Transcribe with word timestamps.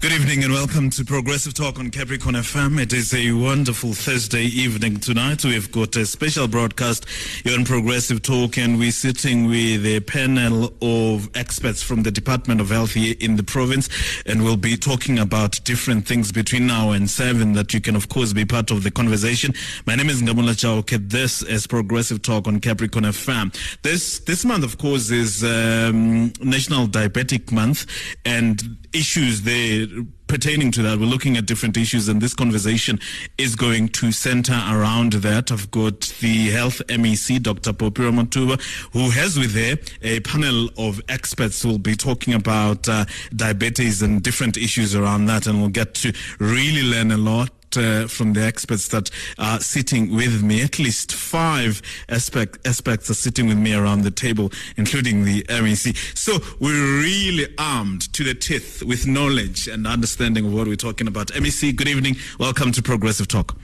Good 0.00 0.12
evening 0.12 0.44
and 0.44 0.54
welcome 0.54 0.88
to 0.88 1.04
Progressive 1.04 1.52
Talk 1.52 1.78
on 1.78 1.90
Capricorn 1.90 2.34
FM. 2.34 2.80
It 2.80 2.94
is 2.94 3.12
a 3.12 3.32
wonderful 3.32 3.92
Thursday 3.92 4.44
evening 4.44 4.96
tonight. 4.98 5.44
We've 5.44 5.70
got 5.70 5.94
a 5.94 6.06
special 6.06 6.48
broadcast 6.48 7.06
here 7.44 7.52
on 7.54 7.66
Progressive 7.66 8.22
Talk 8.22 8.56
and 8.56 8.78
we're 8.78 8.92
sitting 8.92 9.44
with 9.44 9.84
a 9.84 10.00
panel 10.00 10.72
of 10.80 11.28
experts 11.36 11.82
from 11.82 12.02
the 12.02 12.10
Department 12.10 12.62
of 12.62 12.70
Health 12.70 12.92
here 12.92 13.14
in 13.20 13.36
the 13.36 13.42
province 13.42 13.90
and 14.24 14.42
we'll 14.42 14.56
be 14.56 14.74
talking 14.74 15.18
about 15.18 15.62
different 15.64 16.08
things 16.08 16.32
between 16.32 16.66
now 16.66 16.92
and 16.92 17.10
seven 17.10 17.52
that 17.52 17.74
you 17.74 17.80
can 17.82 17.94
of 17.94 18.08
course 18.08 18.32
be 18.32 18.46
part 18.46 18.70
of 18.70 18.82
the 18.84 18.90
conversation. 18.90 19.52
My 19.84 19.96
name 19.96 20.08
is 20.08 20.22
Ngamula 20.22 20.54
Chauke. 20.54 21.10
This 21.10 21.42
is 21.42 21.66
Progressive 21.66 22.22
Talk 22.22 22.48
on 22.48 22.60
Capricorn 22.60 23.04
FM. 23.04 23.54
This, 23.82 24.20
this 24.20 24.46
month 24.46 24.64
of 24.64 24.78
course 24.78 25.10
is 25.10 25.44
um, 25.44 26.32
National 26.40 26.86
Diabetic 26.86 27.52
Month 27.52 27.84
and 28.24 28.78
issues 28.92 29.42
there 29.42 29.86
pertaining 30.26 30.70
to 30.72 30.82
that. 30.82 30.98
We're 30.98 31.06
looking 31.06 31.36
at 31.36 31.46
different 31.46 31.76
issues, 31.76 32.08
and 32.08 32.20
this 32.20 32.34
conversation 32.34 33.00
is 33.36 33.56
going 33.56 33.88
to 33.90 34.12
center 34.12 34.52
around 34.52 35.14
that. 35.14 35.50
I've 35.50 35.70
got 35.70 36.00
the 36.20 36.50
health 36.50 36.80
MEC, 36.88 37.42
Dr. 37.42 37.72
Phophi 37.72 38.10
Ramathuba, 38.10 38.60
who 38.92 39.10
has 39.10 39.38
with 39.38 39.54
her 39.54 39.76
a 40.02 40.20
panel 40.20 40.68
of 40.76 41.00
experts 41.08 41.62
who 41.62 41.70
will 41.70 41.78
be 41.78 41.96
talking 41.96 42.34
about 42.34 42.88
uh, 42.88 43.04
diabetes 43.34 44.02
and 44.02 44.22
different 44.22 44.56
issues 44.56 44.94
around 44.94 45.26
that, 45.26 45.46
and 45.46 45.60
we'll 45.60 45.68
get 45.68 45.94
to 45.94 46.12
really 46.38 46.82
learn 46.82 47.10
a 47.10 47.16
lot 47.16 47.50
uh, 47.76 48.06
from 48.06 48.32
the 48.32 48.42
experts 48.42 48.88
that 48.88 49.10
are 49.38 49.60
sitting 49.60 50.14
with 50.14 50.42
me. 50.42 50.62
At 50.62 50.78
least 50.78 51.12
five 51.12 51.82
aspect, 52.08 52.66
aspects 52.66 53.10
are 53.10 53.14
sitting 53.14 53.46
with 53.48 53.58
me 53.58 53.74
around 53.74 54.02
the 54.02 54.10
table, 54.10 54.52
including 54.76 55.24
the 55.24 55.42
MEC. 55.44 55.96
So 56.16 56.38
we're 56.58 57.00
really 57.00 57.46
armed 57.58 58.12
to 58.14 58.24
the 58.24 58.34
teeth 58.34 58.82
with 58.82 59.06
knowledge 59.06 59.68
and 59.68 59.86
understanding 59.86 60.46
of 60.46 60.52
what 60.54 60.66
we're 60.66 60.76
talking 60.76 61.06
about. 61.06 61.28
MEC, 61.28 61.74
good 61.76 61.88
evening. 61.88 62.16
Welcome 62.38 62.72
to 62.72 62.82
Progressive 62.82 63.28
Talk. 63.28 63.56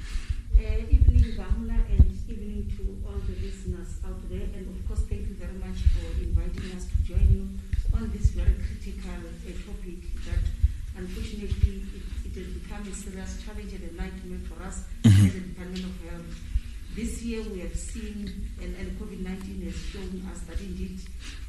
Uh, 0.57 0.63
evening, 0.91 1.37
Bamula, 1.37 1.79
and 1.91 2.07
evening 2.29 2.73
to 2.77 2.83
all 3.07 3.19
the 3.21 3.35
listeners 3.45 3.99
out 4.07 4.21
there. 4.31 4.49
And 4.55 4.69
of 4.77 4.89
course, 4.89 5.01
thank 5.09 5.29
you 5.29 5.35
very 5.35 5.55
much 5.59 5.79
for 5.95 6.07
inviting 6.23 6.77
us 6.77 6.87
to 6.87 6.97
join 7.05 7.27
you 7.31 7.49
on 7.95 8.11
this 8.13 8.31
very 8.31 8.55
critical 8.55 9.11
uh, 9.11 9.51
topic 9.67 10.01
that 10.27 10.43
unfortunately 10.97 11.83
it, 11.95 12.37
it 12.37 12.39
has 12.39 12.47
become 12.55 12.83
a 12.89 12.95
serious 12.95 13.43
challenge 13.45 13.73
and 13.73 13.85
a 13.91 14.03
nightmare 14.03 14.41
us 15.07 15.13
as 15.19 15.35
a 15.35 15.41
Department 15.41 15.85
of 15.85 16.11
Health. 16.11 16.41
This 16.95 17.23
year 17.23 17.43
we 17.53 17.61
have 17.61 17.77
seen, 17.77 18.51
and, 18.61 18.75
and 18.77 18.99
COVID 18.99 19.21
19 19.23 19.63
has 19.67 19.77
shown 19.77 20.23
us 20.33 20.41
that 20.49 20.61
indeed 20.61 20.99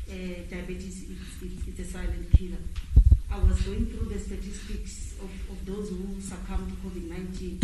uh, 0.09 0.45
diabetes 0.49 1.03
is 1.03 1.17
it's, 1.41 1.67
it's 1.67 1.80
a 1.89 1.91
silent 1.91 2.31
killer. 2.31 2.61
I 3.31 3.39
was 3.39 3.59
going 3.61 3.86
through 3.88 4.09
the 4.14 4.19
statistics 4.19 5.16
of, 5.19 5.30
of 5.52 5.66
those 5.66 5.89
who 5.89 6.19
succumbed 6.22 6.69
to 6.69 6.75
COVID 6.88 7.09
19. 7.09 7.59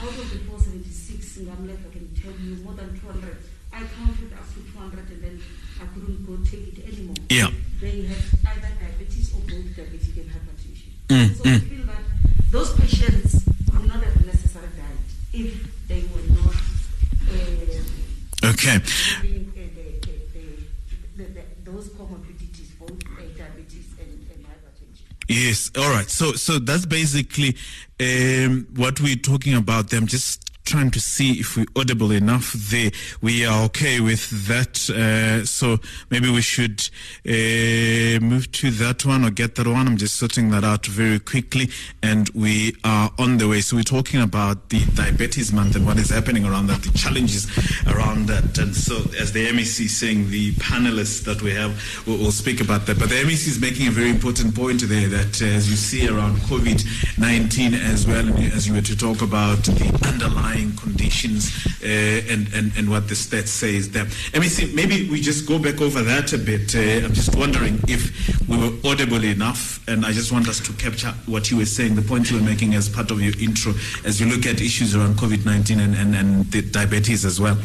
Out 0.00 0.08
of 0.08 0.30
the 0.30 0.38
476, 0.44 1.38
Ngamle, 1.38 1.72
I 1.72 1.90
can 1.92 2.14
tell 2.14 2.32
you 2.40 2.56
more 2.62 2.74
than 2.74 2.98
200. 3.00 3.36
I 3.72 3.78
counted 3.80 4.32
up 4.34 4.46
to 4.54 4.60
200 4.72 5.10
and 5.10 5.22
then 5.22 5.40
I 5.80 5.86
couldn't 5.94 6.26
go 6.26 6.36
take 6.44 6.76
it 6.78 6.84
anymore. 6.92 7.16
Yeah. 7.28 7.50
They 7.80 8.02
had 8.02 8.18
either 8.44 8.70
diabetes 8.80 9.32
or 9.34 9.40
both 9.40 9.70
diabetic 9.78 10.16
and 10.18 10.30
hypertension. 10.30 10.90
Mm, 11.08 11.34
so 11.36 11.42
I 11.48 11.58
feel 11.58 11.86
that 11.86 12.04
those 12.50 12.72
patients 12.74 13.46
would 13.72 13.86
not 13.86 14.02
have 14.02 14.26
necessarily 14.26 14.70
died 14.76 14.98
if 15.32 15.86
they 15.88 16.02
were 16.14 16.34
not 16.34 16.54
uh, 17.30 18.48
Okay. 18.50 18.78
having 19.14 19.52
uh, 19.54 19.60
the, 19.76 20.00
the, 20.06 21.24
the, 21.24 21.24
the, 21.24 21.42
those 21.70 21.88
comorbidities, 21.90 22.78
both 22.78 22.90
uh, 22.90 23.20
diabetes 23.36 23.86
and, 24.00 24.26
and 24.32 24.44
hypertension. 24.44 25.04
Yes. 25.28 25.70
All 25.76 25.90
right. 25.90 26.08
So, 26.08 26.32
so 26.32 26.58
that's 26.58 26.86
basically 26.86 27.56
um, 28.00 28.66
what 28.76 29.00
we're 29.00 29.16
talking 29.16 29.54
about. 29.54 29.90
Them 29.90 30.06
just 30.06 30.49
trying 30.70 30.90
to 30.92 31.00
see 31.00 31.40
if 31.40 31.56
we're 31.56 31.66
audible 31.74 32.12
enough 32.12 32.52
there. 32.52 32.92
We 33.20 33.44
are 33.44 33.64
okay 33.64 33.98
with 33.98 34.30
that. 34.46 34.88
Uh, 34.88 35.44
so 35.44 35.78
maybe 36.10 36.30
we 36.30 36.42
should 36.42 36.88
uh, 37.26 38.24
move 38.24 38.52
to 38.52 38.70
that 38.70 39.04
one 39.04 39.24
or 39.24 39.30
get 39.30 39.56
that 39.56 39.66
one. 39.66 39.88
I'm 39.88 39.96
just 39.96 40.16
sorting 40.16 40.50
that 40.50 40.62
out 40.62 40.86
very 40.86 41.18
quickly, 41.18 41.70
and 42.04 42.28
we 42.30 42.76
are 42.84 43.10
on 43.18 43.38
the 43.38 43.48
way. 43.48 43.62
So 43.62 43.76
we're 43.76 43.82
talking 43.82 44.20
about 44.20 44.68
the 44.68 44.84
diabetes 44.94 45.52
month 45.52 45.74
and 45.74 45.84
what 45.84 45.98
is 45.98 46.10
happening 46.10 46.44
around 46.44 46.68
that, 46.68 46.82
the 46.82 46.96
challenges 46.96 47.48
around 47.88 48.26
that. 48.28 48.56
And 48.58 48.74
so, 48.74 48.94
as 49.18 49.32
the 49.32 49.48
MEC 49.48 49.86
is 49.86 49.96
saying, 49.96 50.30
the 50.30 50.52
panelists 50.52 51.24
that 51.24 51.42
we 51.42 51.50
have 51.52 51.72
will, 52.06 52.18
will 52.18 52.32
speak 52.32 52.60
about 52.60 52.86
that. 52.86 52.96
But 53.00 53.08
the 53.08 53.16
MEC 53.16 53.48
is 53.48 53.60
making 53.60 53.88
a 53.88 53.90
very 53.90 54.10
important 54.10 54.54
point 54.54 54.82
there 54.82 55.08
that 55.08 55.42
uh, 55.42 55.46
as 55.46 55.68
you 55.68 55.74
see 55.74 56.08
around 56.08 56.36
COVID 56.46 57.18
19 57.18 57.74
as 57.74 58.06
well, 58.06 58.28
as 58.54 58.68
you 58.68 58.74
were 58.74 58.80
to 58.82 58.96
talk 58.96 59.20
about 59.20 59.58
the 59.64 59.88
underlying 60.06 60.59
conditions 60.76 61.50
uh, 61.82 62.32
and, 62.32 62.52
and, 62.52 62.72
and 62.76 62.90
what 62.90 63.08
the 63.08 63.14
stats 63.14 63.48
say 63.48 63.70
says 63.70 63.90
there. 63.90 64.04
MEC, 64.32 64.74
maybe 64.74 65.08
we 65.10 65.20
just 65.20 65.46
go 65.46 65.58
back 65.58 65.80
over 65.80 66.02
that 66.02 66.32
a 66.32 66.38
bit. 66.38 66.74
Uh, 66.74 67.06
I'm 67.06 67.12
just 67.12 67.36
wondering 67.36 67.78
if 67.88 68.48
we 68.48 68.56
were 68.56 68.72
audible 68.84 69.22
enough, 69.24 69.86
and 69.88 70.04
I 70.04 70.12
just 70.12 70.32
want 70.32 70.48
us 70.48 70.60
to 70.60 70.72
capture 70.74 71.12
what 71.26 71.50
you 71.50 71.58
were 71.58 71.66
saying, 71.66 71.94
the 71.94 72.02
point 72.02 72.30
you 72.30 72.38
were 72.38 72.44
making 72.44 72.74
as 72.74 72.88
part 72.88 73.10
of 73.10 73.20
your 73.20 73.34
intro, 73.38 73.72
as 74.04 74.20
you 74.20 74.26
look 74.26 74.46
at 74.46 74.60
issues 74.60 74.94
around 74.94 75.14
COVID 75.14 75.44
19 75.44 75.80
and, 75.80 75.94
and, 75.94 76.14
and 76.14 76.50
the 76.50 76.62
diabetes 76.62 77.24
as 77.24 77.40
well. 77.40 77.56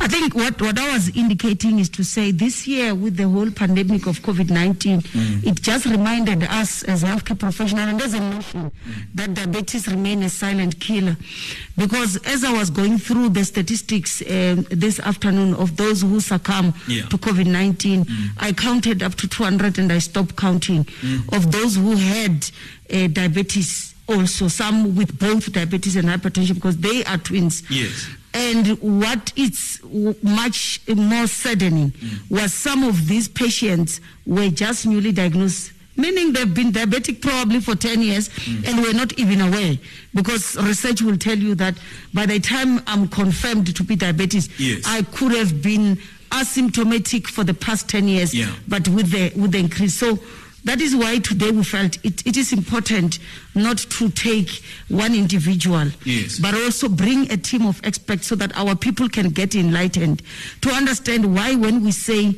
I 0.00 0.08
think 0.08 0.34
what, 0.34 0.60
what 0.60 0.78
I 0.78 0.92
was 0.92 1.14
indicating 1.16 1.78
is 1.78 1.88
to 1.90 2.04
say 2.04 2.30
this 2.32 2.66
year 2.66 2.94
with 2.94 3.16
the 3.16 3.28
whole 3.28 3.50
pandemic 3.50 4.06
of 4.06 4.20
COVID 4.20 4.50
19, 4.50 5.02
it 5.44 5.62
just 5.62 5.86
reminded 5.86 6.42
us 6.44 6.82
as 6.84 7.02
healthcare 7.02 7.38
professionals 7.38 7.88
and 7.88 8.02
as 8.02 8.14
a 8.14 8.20
nation 8.20 8.72
that 9.14 9.34
diabetes 9.34 9.86
remain 9.88 10.22
a 10.22 10.28
silent 10.28 10.78
killer. 10.80 11.16
Because 11.76 12.16
as 12.26 12.44
I 12.44 12.52
was 12.52 12.70
going 12.70 12.98
through 12.98 13.30
the 13.30 13.44
statistics 13.44 14.22
um, 14.22 14.66
this 14.70 15.00
afternoon 15.00 15.54
of 15.54 15.76
those 15.76 16.02
who 16.02 16.20
succumb 16.20 16.74
Yeah. 16.88 17.06
to 17.08 17.16
COVID 17.18 17.46
19, 17.46 18.06
I 18.38 18.52
counted 18.52 19.02
up 19.02 19.14
to 19.16 19.28
200 19.28 19.78
and 19.78 19.92
I 19.92 19.98
stopped 19.98 20.36
counting 20.36 20.86
of 21.32 21.50
those 21.52 21.76
who 21.76 21.96
had 21.96 22.44
uh, 22.92 23.06
diabetes 23.08 23.94
also, 24.08 24.48
some 24.48 24.94
with 24.96 25.16
both 25.18 25.52
diabetes 25.52 25.94
and 25.96 26.08
hypertension 26.08 26.54
because 26.56 26.76
they 26.78 27.04
are 27.04 27.16
twins. 27.18 27.62
Yes. 27.70 28.08
And 28.34 28.78
what 28.80 29.32
is 29.36 29.80
much 30.22 30.80
more 30.88 31.26
saddening 31.26 31.92
was 32.30 32.52
some 32.54 32.82
of 32.82 33.06
these 33.06 33.28
patients 33.28 34.00
were 34.26 34.48
just 34.48 34.86
newly 34.86 35.12
diagnosed, 35.12 35.72
meaning 35.96 36.32
they've 36.32 36.54
been 36.54 36.72
diabetic 36.72 37.20
probably 37.20 37.60
for 37.60 37.74
10 37.74 38.00
years 38.00 38.30
and 38.66 38.80
were 38.82 38.94
not 38.94 39.18
even 39.18 39.40
aware. 39.42 39.76
Because 40.14 40.56
research 40.56 41.02
will 41.02 41.18
tell 41.18 41.36
you 41.38 41.54
that 41.56 41.74
by 42.14 42.24
the 42.24 42.40
time 42.40 42.80
I'm 42.86 43.06
confirmed 43.08 43.74
to 43.76 43.84
be 43.84 43.96
diabetes, 43.96 44.48
Yes. 44.58 44.82
I 44.86 45.02
could 45.02 45.32
have 45.32 45.60
been 45.62 45.98
asymptomatic 46.30 47.26
for 47.26 47.44
the 47.44 47.52
past 47.54 47.88
10 47.90 48.08
years, 48.08 48.32
Yeah. 48.34 48.50
but 48.66 48.88
with 48.88 49.10
the, 49.10 49.30
with 49.38 49.52
the 49.52 49.58
increase. 49.58 49.94
So 49.94 50.18
that 50.64 50.80
is 50.80 50.94
why 50.94 51.18
today 51.18 51.50
we 51.50 51.64
felt 51.64 51.98
it, 52.04 52.24
it 52.26 52.36
is 52.36 52.52
important 52.52 53.18
not 53.54 53.78
to 53.78 54.10
take 54.10 54.62
one 54.88 55.14
individual, 55.14 55.88
Yes. 56.04 56.38
but 56.38 56.54
also 56.54 56.88
bring 56.88 57.30
a 57.32 57.36
team 57.36 57.66
of 57.66 57.80
experts 57.84 58.26
so 58.26 58.34
that 58.36 58.56
our 58.56 58.74
people 58.76 59.08
can 59.08 59.30
get 59.30 59.54
enlightened 59.54 60.22
to 60.60 60.70
understand 60.70 61.34
why 61.34 61.54
when 61.54 61.82
we 61.82 61.90
say 61.92 62.34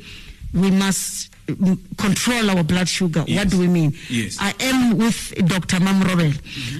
we 0.54 0.70
must 0.70 1.30
mm, 1.46 1.78
control 1.98 2.48
our 2.50 2.62
blood 2.64 2.88
sugar, 2.88 3.24
Yes. 3.26 3.38
what 3.44 3.50
do 3.50 3.58
we 3.58 3.68
mean? 3.68 3.94
Yes. 4.08 4.38
I 4.40 4.54
am 4.60 4.96
with 4.96 5.34
Dr. 5.46 5.80
Mam 5.80 6.02
Robel. 6.02 6.32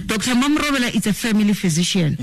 Dr. 0.07 0.33
Mam 0.35 0.57
Robel 0.57 0.95
is 0.95 1.05
a 1.05 1.13
family 1.13 1.53
physician, 1.53 2.17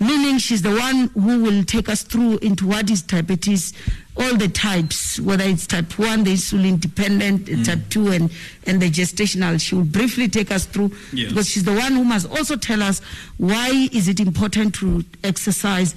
meaning 0.00 0.38
she's 0.38 0.62
the 0.62 0.74
one 0.76 1.08
who 1.14 1.42
will 1.42 1.64
take 1.64 1.88
us 1.88 2.02
through 2.02 2.38
into 2.38 2.66
what 2.66 2.90
is 2.90 3.02
diabetes, 3.02 3.72
all 4.18 4.36
the 4.36 4.48
types, 4.48 5.20
whether 5.20 5.44
it's 5.44 5.66
type 5.66 5.98
1, 5.98 6.24
the 6.24 6.32
insulin 6.32 6.80
dependent, 6.80 7.46
mm. 7.46 7.64
type 7.64 7.80
2, 7.90 8.08
and, 8.12 8.32
and 8.66 8.80
the 8.80 8.90
gestational. 8.90 9.60
She 9.60 9.74
will 9.74 9.84
briefly 9.84 10.28
take 10.28 10.50
us 10.50 10.64
through 10.64 10.90
Yes. 11.12 11.28
because 11.28 11.48
she's 11.48 11.64
the 11.64 11.74
one 11.74 11.92
who 11.92 12.04
must 12.04 12.30
also 12.30 12.56
tell 12.56 12.82
us 12.82 13.00
why 13.36 13.88
is 13.92 14.08
it 14.08 14.18
important 14.20 14.74
to 14.76 15.04
exercise. 15.22 15.94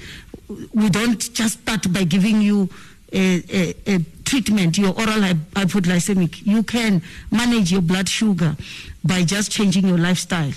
We 0.74 0.89
don't 0.89 1.19
just 1.33 1.62
start 1.62 1.92
by 1.94 2.04
giving 2.04 2.42
you 2.42 2.69
treatment, 4.25 4.77
your 4.77 4.89
oral 4.94 5.21
hy- 5.21 5.33
hypoglycemic. 5.56 6.45
You 6.45 6.63
can 6.63 7.01
manage 7.31 7.71
your 7.71 7.81
blood 7.81 8.07
sugar 8.09 8.56
by 9.03 9.23
just 9.23 9.51
changing 9.51 9.88
your 9.88 9.97
lifestyle. 9.97 10.51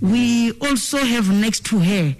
We 0.00 0.52
also 0.60 0.98
have 0.98 1.30
next 1.30 1.64
to 1.66 1.78
her 1.78 2.14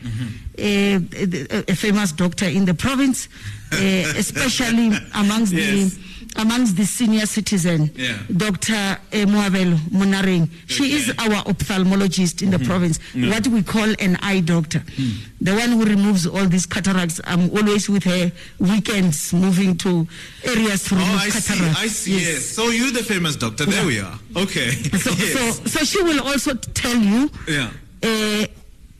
a, 0.58 0.94
a, 0.94 1.64
a 1.68 1.74
famous 1.74 2.12
doctor 2.12 2.46
in 2.46 2.64
the 2.64 2.74
province, 2.74 3.28
uh, 3.72 3.76
especially 4.16 4.92
amongst 5.14 5.52
Yes. 5.52 5.94
the 5.94 6.00
amongst 6.36 6.76
the 6.76 6.84
senior 6.84 7.26
citizen, 7.26 7.90
Yeah. 7.96 8.18
Dr. 8.36 8.98
Moabelo 9.26 9.76
Munareng. 9.90 10.48
She 10.66 10.92
is 10.94 11.10
Okay. 11.10 11.18
Mm-hmm. 11.18 11.32
our 11.32 11.44
ophthalmologist 11.44 12.42
in 12.42 12.50
the 12.50 12.58
province, 12.58 12.98
what 13.14 13.46
we 13.48 13.62
call 13.62 13.88
an 14.00 14.16
eye 14.22 14.40
doctor. 14.40 14.80
Hmm. 14.96 15.10
The 15.40 15.54
one 15.54 15.70
who 15.72 15.84
removes 15.84 16.26
all 16.26 16.46
these 16.46 16.66
cataracts. 16.66 17.20
I'm 17.24 17.50
always 17.50 17.88
with 17.88 18.04
her 18.04 18.32
weekends 18.58 19.32
moving 19.32 19.76
to 19.78 20.06
areas 20.42 20.84
to 20.84 20.94
remove 20.94 21.10
Oh, 21.10 21.18
I 21.22 21.28
see. 21.30 21.52
cataracts. 21.54 21.80
I 21.82 21.86
see. 21.88 22.18
Yes. 22.18 22.46
So 22.46 22.68
you're 22.70 22.90
the 22.92 23.02
famous 23.04 23.36
doctor. 23.36 23.66
There 23.66 23.80
Yeah. 23.80 23.86
we 23.86 24.00
are. 24.00 24.18
Okay. 24.36 24.70
So, 24.98 25.10
yes. 25.10 25.32
so, 25.58 25.64
so 25.66 25.84
she 25.84 26.02
will 26.02 26.20
also 26.26 26.54
tell 26.54 26.96
you 26.96 27.30
Yeah. 27.46 27.70
uh, 28.02 28.46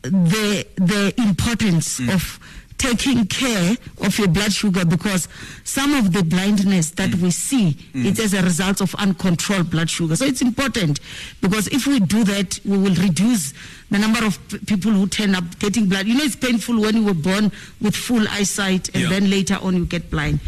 the 0.02 0.66
the 0.76 1.14
importance 1.16 1.98
Mm. 2.00 2.12
of 2.14 2.38
taking 2.78 3.24
care 3.26 3.76
of 4.02 4.18
your 4.18 4.28
blood 4.28 4.52
sugar 4.52 4.84
because 4.84 5.28
some 5.64 5.94
of 5.94 6.12
the 6.12 6.22
blindness 6.22 6.90
that 6.90 7.10
Mm. 7.10 7.20
we 7.22 7.30
see 7.30 7.76
is 7.94 8.18
as 8.20 8.34
a 8.34 8.42
result 8.42 8.80
of 8.80 8.94
uncontrolled 8.96 9.70
blood 9.70 9.88
sugar 9.88 10.16
so 10.16 10.24
it's 10.26 10.42
important 10.42 11.00
because 11.40 11.66
if 11.68 11.86
we 11.86 12.00
do 12.00 12.24
that 12.24 12.58
we 12.64 12.76
will 12.76 12.94
reduce 12.96 13.54
the 13.90 13.98
number 13.98 14.24
of 14.24 14.36
p- 14.48 14.58
people 14.58 14.90
who 14.92 15.06
turn 15.06 15.34
up 15.34 15.44
getting 15.60 15.86
blind 15.88 16.08
you 16.08 16.14
know 16.14 16.24
it's 16.24 16.36
painful 16.36 16.78
when 16.80 16.96
you 16.96 17.04
were 17.04 17.14
born 17.14 17.50
with 17.80 17.94
full 17.96 18.26
eyesight 18.28 18.88
and 18.94 19.04
Yeah. 19.04 19.08
then 19.08 19.30
later 19.30 19.58
on 19.62 19.76
you 19.76 19.84
get 19.86 20.10
blind 20.10 20.40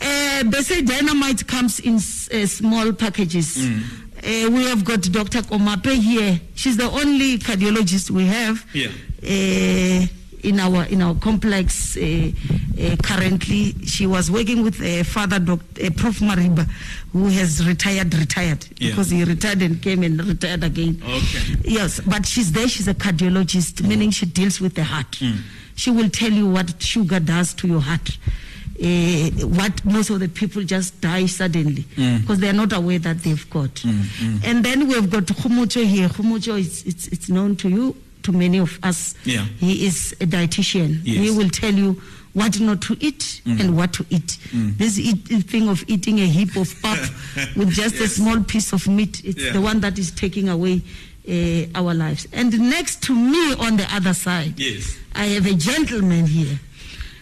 uh, 0.00 0.42
they 0.44 0.62
say 0.62 0.82
dynamite 0.82 1.46
comes 1.46 1.78
in 1.80 1.96
s- 1.96 2.28
uh, 2.32 2.46
small 2.46 2.92
packages 2.92 3.56
Mm. 3.58 3.82
uh, 4.46 4.50
we 4.50 4.64
have 4.64 4.84
got 4.84 5.02
Dr. 5.12 5.42
Komape 5.42 5.92
here. 6.00 6.40
She's 6.54 6.76
the 6.76 6.90
only 6.90 7.38
cardiologist 7.38 8.10
we 8.10 8.26
have 8.26 8.64
Yeah. 8.72 8.88
uh, 9.22 10.06
in 10.42 10.58
our 10.60 10.84
in 10.84 11.02
our 11.02 11.14
complex. 11.14 11.96
Uh, 11.96 12.30
uh, 12.80 12.96
currently, 13.02 13.74
she 13.84 14.06
was 14.06 14.30
working 14.30 14.62
with 14.62 14.80
uh, 14.80 15.04
Father 15.04 15.38
Dr. 15.38 15.86
Uh, 15.86 15.90
Prof. 15.96 16.18
Mariba, 16.20 16.66
who 17.12 17.26
has 17.26 17.66
retired. 17.66 18.14
Retired 18.14 18.66
Yeah. 18.78 18.90
because 18.90 19.10
he 19.10 19.24
retired 19.24 19.62
and 19.62 19.80
came 19.82 20.02
and 20.02 20.22
retired 20.24 20.64
again. 20.64 21.00
Okay. 21.04 21.56
Yes, 21.64 22.00
but 22.00 22.26
she's 22.26 22.52
there. 22.52 22.68
She's 22.68 22.88
a 22.88 22.94
cardiologist, 22.94 23.86
meaning 23.86 24.10
she 24.10 24.26
deals 24.26 24.60
with 24.60 24.74
the 24.74 24.84
heart. 24.84 25.18
She 25.74 25.90
will 25.90 26.10
tell 26.10 26.30
you 26.32 26.48
what 26.48 26.80
sugar 26.82 27.20
does 27.20 27.54
to 27.54 27.66
your 27.68 27.80
heart. 27.80 28.18
Uh, 28.82 29.30
what 29.46 29.84
most 29.84 30.10
of 30.10 30.18
the 30.18 30.28
people 30.28 30.62
just 30.64 31.00
die 31.00 31.26
suddenly 31.26 31.84
because 32.20 32.40
they 32.40 32.48
are 32.48 32.52
not 32.54 32.72
aware 32.72 32.98
that 32.98 33.18
they've 33.22 33.48
got. 33.50 33.84
And 34.44 34.64
then 34.64 34.88
we've 34.88 35.08
got 35.10 35.24
Khumucho 35.24 35.84
here. 35.84 36.08
Khumucho 36.08 36.58
is 36.58 36.82
it's, 36.84 37.06
it's 37.08 37.28
known 37.28 37.54
to 37.56 37.68
you, 37.68 37.94
to 38.22 38.32
many 38.32 38.58
of 38.58 38.78
us. 38.82 39.14
Yeah. 39.24 39.44
He 39.58 39.86
is 39.86 40.12
a 40.20 40.26
dietitian. 40.26 41.00
Yes. 41.04 41.16
He 41.18 41.30
will 41.36 41.50
tell 41.50 41.72
you 41.72 42.00
what 42.34 42.58
not 42.60 42.80
to 42.82 42.96
eat 43.00 43.42
and 43.44 43.76
what 43.76 43.92
to 43.94 44.06
eat. 44.10 44.38
This 44.52 44.98
eat, 44.98 45.26
thing 45.50 45.68
of 45.68 45.84
eating 45.86 46.18
a 46.20 46.26
heap 46.26 46.56
of 46.56 46.74
pap 46.82 46.98
with 47.56 47.70
just 47.70 47.96
a 47.96 48.08
small 48.08 48.42
piece 48.42 48.72
of 48.72 48.88
meat, 48.88 49.22
it's 49.24 49.42
Yeah. 49.42 49.52
the 49.52 49.60
one 49.60 49.80
that 49.80 49.98
is 49.98 50.10
taking 50.10 50.48
away 50.48 50.80
uh, 51.28 51.66
our 51.74 51.92
lives. 51.94 52.26
And 52.32 52.58
next 52.70 53.02
to 53.04 53.14
me 53.14 53.54
on 53.54 53.76
the 53.76 53.86
other 53.94 54.14
side, 54.14 54.58
Yes. 54.58 54.96
I 55.14 55.26
have 55.26 55.46
a 55.46 55.54
gentleman 55.54 56.26
here. 56.26 56.58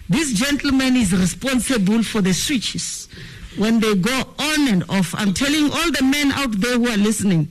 This 0.08 0.32
gentleman 0.32 0.97
is 0.97 1.12
responsible 1.12 2.02
for 2.02 2.20
the 2.20 2.32
switches 2.32 3.08
when 3.56 3.81
they 3.81 3.94
go 3.97 4.25
on 4.38 4.69
and 4.69 4.85
off. 4.88 5.14
I'm 5.17 5.35
telling 5.35 5.70
all 5.73 5.91
the 5.91 6.02
men 6.05 6.31
out 6.32 6.52
there 6.61 6.79
who 6.79 6.88
are 6.88 6.97
listening, 6.97 7.49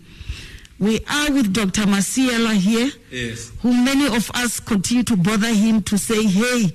we 0.80 1.00
are 1.10 1.31
with 1.31 1.54
Dr. 1.54 1.81
Masiela 1.84 2.54
here, 2.56 2.90
Yes. 3.12 3.52
who 3.62 3.74
many 3.74 4.08
of 4.08 4.31
us 4.34 4.60
continue 4.60 5.04
to 5.04 5.16
bother 5.18 5.54
him 5.54 5.81
to 5.84 5.98
say, 5.98 6.24
hey, 6.24 6.68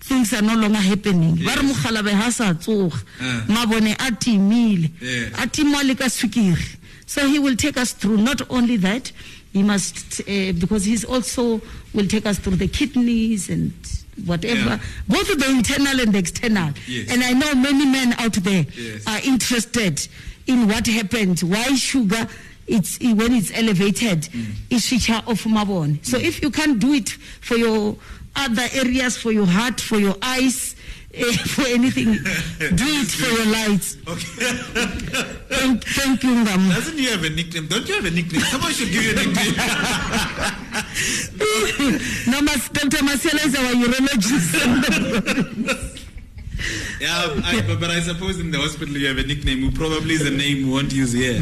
things 0.00 0.32
are 0.32 0.40
no 0.42 0.54
longer 0.56 0.78
happening. 0.78 1.36
Yes. 1.36 1.54
Ba 1.56 1.60
re 1.62 1.68
mogala 1.68 2.10
ha 2.12 2.30
sa 2.30 2.52
tsoga. 2.54 2.96
Ah. 3.20 3.44
Mabone 3.48 3.92
a 3.92 4.10
timile. 4.12 4.90
Yes. 5.00 5.32
A 5.34 5.46
timwa 5.46 5.86
le 5.86 5.94
ka 5.94 6.04
swikiri. 6.04 6.76
So 7.06 7.26
he 7.28 7.38
will 7.38 7.56
take 7.56 7.76
us 7.76 7.92
through 7.92 8.16
not 8.18 8.40
only 8.50 8.76
that, 8.78 9.12
he 9.52 9.62
must, 9.62 10.20
uh, 10.20 10.52
because 10.52 10.84
he's 10.84 11.04
also 11.04 11.60
will 11.92 12.06
take 12.06 12.24
us 12.24 12.38
through 12.38 12.56
the 12.56 12.68
kidneys 12.68 13.50
and 13.50 13.72
whatever, 14.24 14.60
Yeah. 14.70 14.78
both 15.08 15.26
the 15.38 15.50
internal 15.50 16.00
and 16.00 16.12
the 16.14 16.18
external. 16.18 16.72
Yes. 16.88 17.08
And 17.10 17.22
I 17.22 17.32
know 17.32 17.54
many 17.56 17.84
men 17.84 18.14
out 18.18 18.34
there 18.34 18.64
Yes. 18.76 19.02
are 19.06 19.20
interested 19.24 20.06
in 20.46 20.66
what 20.68 20.86
happened, 20.86 21.40
why 21.40 21.74
sugar 21.74 22.26
it's 22.70 22.98
when 23.00 23.32
it's 23.34 23.50
elevated, 23.54 24.22
Mm. 24.32 24.46
is 24.70 24.84
switcher 24.84 25.20
off 25.26 25.44
mabone. 25.44 25.98
So 26.04 26.16
if 26.18 26.40
you 26.42 26.50
can't 26.50 26.78
do 26.78 26.92
it 26.94 27.10
for 27.40 27.56
your 27.56 27.96
other 28.36 28.66
areas, 28.72 29.16
for 29.16 29.32
your 29.32 29.46
heart, 29.46 29.80
for 29.80 29.98
your 29.98 30.16
eyes, 30.22 30.76
eh, 31.12 31.24
for 31.54 31.66
anything, 31.66 32.12
do 32.14 32.84
it 33.02 33.10
for 33.10 33.26
your 33.26 33.46
lights. 33.46 33.96
Okay. 34.06 34.52
Thank, 35.50 35.84
thank 35.84 36.22
you, 36.22 36.30
Ngam. 36.30 36.70
Doesn't 36.72 36.96
you 36.98 37.10
have 37.10 37.24
a 37.24 37.30
nickname? 37.30 37.66
Don't 37.66 37.88
you 37.88 37.94
have 37.96 38.04
a 38.04 38.10
nickname? 38.10 38.40
Someone 38.42 38.72
should 38.72 38.90
give 38.92 39.02
you 39.02 39.10
a 39.10 39.14
nickname. 39.16 39.54
no, 42.28 42.40
Dr. 42.72 43.02
Marcelo 43.04 43.42
is 43.42 43.54
our 43.56 43.72
urologist. 43.74 44.50
yeah, 47.00 47.40
I, 47.44 47.62
but, 47.66 47.80
but 47.80 47.90
I 47.90 48.00
suppose 48.00 48.38
in 48.38 48.50
the 48.50 48.58
hospital 48.58 48.96
you 48.96 49.06
have 49.08 49.18
a 49.18 49.22
nickname 49.22 49.60
who 49.60 49.70
probably 49.70 50.14
is 50.14 50.26
a 50.26 50.30
name 50.30 50.66
we 50.66 50.72
won't 50.72 50.92
use 50.92 51.12
here. 51.12 51.40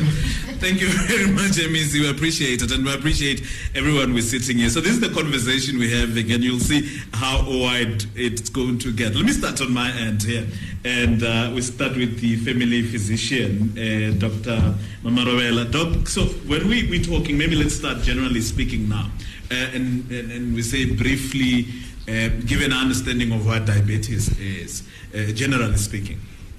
Thank 0.58 0.80
you 0.80 0.88
very 1.06 1.30
much, 1.30 1.56
Ms. 1.56 1.94
We 1.94 2.10
appreciate 2.10 2.62
it 2.62 2.72
and 2.72 2.84
we 2.84 2.92
appreciate 2.92 3.42
everyone 3.74 4.10
who's 4.10 4.30
sitting 4.30 4.58
here. 4.58 4.70
So 4.70 4.80
this 4.80 4.92
is 4.92 5.00
the 5.00 5.08
conversation 5.08 5.78
we're 5.78 5.96
having 5.96 6.30
and 6.32 6.42
you'll 6.42 6.60
see 6.60 7.00
how 7.14 7.44
wide 7.46 8.04
it's 8.14 8.48
going 8.48 8.78
to 8.80 8.92
get. 8.92 9.14
Let 9.14 9.24
me 9.24 9.32
start 9.32 9.60
on 9.60 9.72
my 9.72 9.90
end 9.92 10.22
here. 10.22 10.46
And 10.84 11.22
uh, 11.22 11.52
we 11.54 11.62
start 11.62 11.96
with 11.96 12.20
the 12.20 12.36
family 12.36 12.82
physician, 12.82 13.72
uh, 13.78 14.18
Dr. 14.18 14.74
Mama 15.02 15.22
Rovela. 15.22 15.70
Doc, 15.70 16.08
so 16.08 16.24
when 16.46 16.68
we, 16.68 16.88
we're 16.88 17.02
talking, 17.02 17.36
maybe 17.36 17.56
let's 17.56 17.74
start 17.74 18.02
generally 18.02 18.40
speaking 18.40 18.88
now. 18.88 19.10
Uh, 19.50 19.54
and, 19.74 20.10
and, 20.10 20.30
and 20.30 20.54
we 20.54 20.62
say 20.62 20.84
briefly, 20.84 21.66
uh, 22.08 22.28
give 22.46 22.62
an 22.62 22.72
understanding 22.72 23.32
of 23.32 23.44
what 23.46 23.66
diabetes 23.66 24.38
is, 24.38 24.82
uh, 25.14 25.32
generally 25.32 25.76
speaking. 25.76 26.18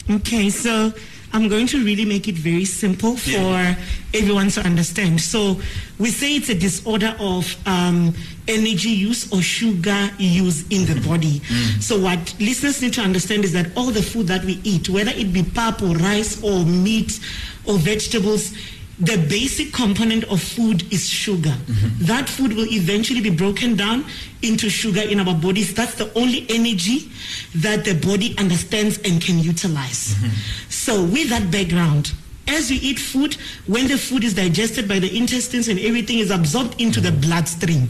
Okay, 0.09 0.49
so 0.49 0.93
I'm 1.33 1.47
going 1.49 1.67
to 1.67 1.83
really 1.83 2.05
make 2.05 2.27
it 2.27 2.35
very 2.35 2.65
simple 2.65 3.15
for 3.17 3.29
Yeah. 3.29 3.75
everyone 4.13 4.49
to 4.51 4.61
understand. 4.65 5.21
So 5.21 5.59
we 5.99 6.09
say 6.11 6.35
it's 6.35 6.49
a 6.49 6.55
disorder 6.55 7.15
of 7.19 7.55
um, 7.67 8.13
energy 8.47 8.89
use 8.89 9.31
or 9.31 9.41
sugar 9.41 10.09
use 10.17 10.67
in 10.69 10.85
the 10.85 10.99
body. 11.07 11.41
So 11.79 11.99
what 11.99 12.33
listeners 12.39 12.81
need 12.81 12.93
to 12.93 13.01
understand 13.01 13.43
is 13.45 13.53
that 13.53 13.67
all 13.77 13.91
the 13.91 14.01
food 14.01 14.27
that 14.27 14.43
we 14.43 14.59
eat, 14.63 14.89
whether 14.89 15.11
it 15.11 15.31
be 15.31 15.43
pap 15.43 15.81
or 15.83 15.95
rice 15.97 16.41
or 16.43 16.65
meat 16.65 17.19
or 17.65 17.77
vegetables, 17.77 18.53
the 18.99 19.17
basic 19.29 19.71
component 19.71 20.25
of 20.25 20.41
food 20.41 20.91
is 20.91 21.09
sugar. 21.09 21.49
Mm-hmm. 21.49 22.05
That 22.05 22.27
food 22.27 22.53
will 22.53 22.67
eventually 22.67 23.21
be 23.21 23.29
broken 23.29 23.75
down 23.75 24.05
into 24.41 24.69
sugar 24.69 25.01
in 25.01 25.19
our 25.21 25.33
bodies. 25.35 25.73
That's 25.73 25.95
the 25.95 26.11
only 26.17 26.45
energy 26.49 27.09
that 27.55 27.85
the 27.85 27.93
body 27.93 28.35
understands 28.37 28.97
and 28.99 29.21
can 29.21 29.39
utilize. 29.39 30.15
Mm-hmm. 30.15 30.69
So, 30.69 31.03
with 31.03 31.29
that 31.29 31.49
background, 31.49 32.11
as 32.47 32.69
you 32.69 32.79
eat 32.81 32.99
food, 32.99 33.35
when 33.67 33.87
the 33.87 33.97
food 33.97 34.23
is 34.23 34.33
digested 34.33 34.87
by 34.87 34.99
the 34.99 35.15
intestines 35.15 35.69
and 35.69 35.79
everything 35.79 36.19
is 36.19 36.31
absorbed 36.31 36.81
into 36.81 36.99
the 36.99 37.09
mm-hmm. 37.09 37.21
bloodstream, 37.21 37.87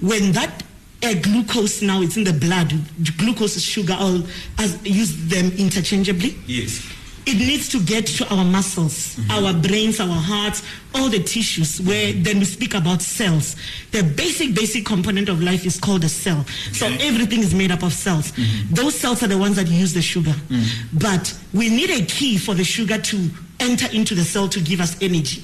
when 0.00 0.32
that 0.32 0.62
uh, 1.02 1.14
glucose 1.22 1.80
now 1.80 2.02
it's 2.02 2.16
in 2.16 2.24
the 2.24 2.32
blood, 2.32 2.72
glucose 3.16 3.56
is 3.56 3.62
sugar, 3.62 3.94
I'll 3.96 4.24
as, 4.58 4.84
use 4.84 5.28
them 5.28 5.52
interchangeably 5.52 6.36
Yes. 6.46 6.84
It 7.28 7.36
needs 7.36 7.68
to 7.68 7.80
get 7.80 8.06
to 8.06 8.34
our 8.34 8.42
muscles, 8.42 9.16
mm-hmm. 9.16 9.30
our 9.30 9.52
brains, 9.52 10.00
our 10.00 10.08
hearts, 10.08 10.62
all 10.94 11.10
the 11.10 11.22
tissues 11.22 11.78
where 11.82 12.12
mm-hmm. 12.12 12.22
then 12.22 12.38
we 12.38 12.46
speak 12.46 12.72
about 12.72 13.02
cells. 13.02 13.54
The 13.90 14.02
basic, 14.02 14.54
basic 14.54 14.86
component 14.86 15.28
of 15.28 15.42
life 15.42 15.66
is 15.66 15.78
called 15.78 16.04
a 16.04 16.08
cell. 16.08 16.46
So 16.72 16.86
everything 16.86 17.40
is 17.40 17.54
made 17.54 17.70
up 17.70 17.82
of 17.82 17.92
cells. 17.92 18.32
Mm-hmm. 18.32 18.74
Those 18.74 18.94
cells 18.98 19.22
are 19.22 19.26
the 19.26 19.36
ones 19.36 19.56
that 19.56 19.68
use 19.68 19.92
the 19.92 20.00
sugar. 20.00 20.30
Mm. 20.48 20.64
But 20.94 21.38
we 21.52 21.68
need 21.68 21.90
a 21.90 22.06
key 22.06 22.38
for 22.38 22.54
the 22.54 22.64
sugar 22.64 22.96
to 22.96 23.30
enter 23.60 23.94
into 23.94 24.14
the 24.14 24.24
cell 24.24 24.48
to 24.48 24.60
give 24.60 24.80
us 24.80 24.96
energy. 25.02 25.42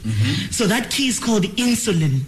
So 0.51 0.67
that 0.67 0.89
key 0.89 1.09
is 1.09 1.19
called 1.19 1.43
insulin. 1.43 2.21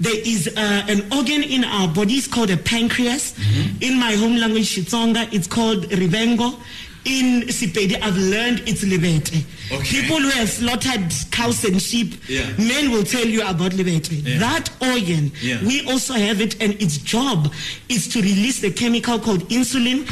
There 0.00 0.18
is 0.18 0.48
uh, 0.48 0.86
an 0.88 1.12
organ 1.12 1.42
in 1.42 1.62
our 1.62 1.86
bodies 1.86 2.26
called 2.26 2.50
a 2.50 2.56
pancreas. 2.56 3.36
In 3.80 4.00
my 4.00 4.14
home 4.14 4.36
language, 4.36 4.74
Xitsonga, 4.74 5.32
it's 5.32 5.46
called 5.46 5.84
rivengo. 5.90 6.58
In 7.06 7.42
Sepedi, 7.48 7.96
I've 8.00 8.16
learned 8.16 8.62
it's 8.66 8.84
libete. 8.84 9.42
Okay. 9.72 10.00
People 10.02 10.18
who 10.20 10.28
have 10.30 10.48
slaughtered 10.50 11.10
cows 11.30 11.64
and 11.64 11.80
sheep, 11.80 12.14
Yeah. 12.28 12.46
men 12.58 12.90
will 12.90 13.04
tell 13.04 13.24
you 13.26 13.40
about 13.42 13.72
libete. 13.72 14.22
Yeah. 14.22 14.38
That 14.38 14.68
organ, 14.82 15.32
Yeah. 15.42 15.62
we 15.64 15.80
also 15.86 16.12
have 16.14 16.42
it, 16.42 16.56
and 16.60 16.74
its 16.80 16.98
job 16.98 17.52
is 17.88 18.06
to 18.08 18.20
release 18.20 18.60
the 18.60 18.70
chemical 18.70 19.18
called 19.18 19.48
insulin. 19.48 20.06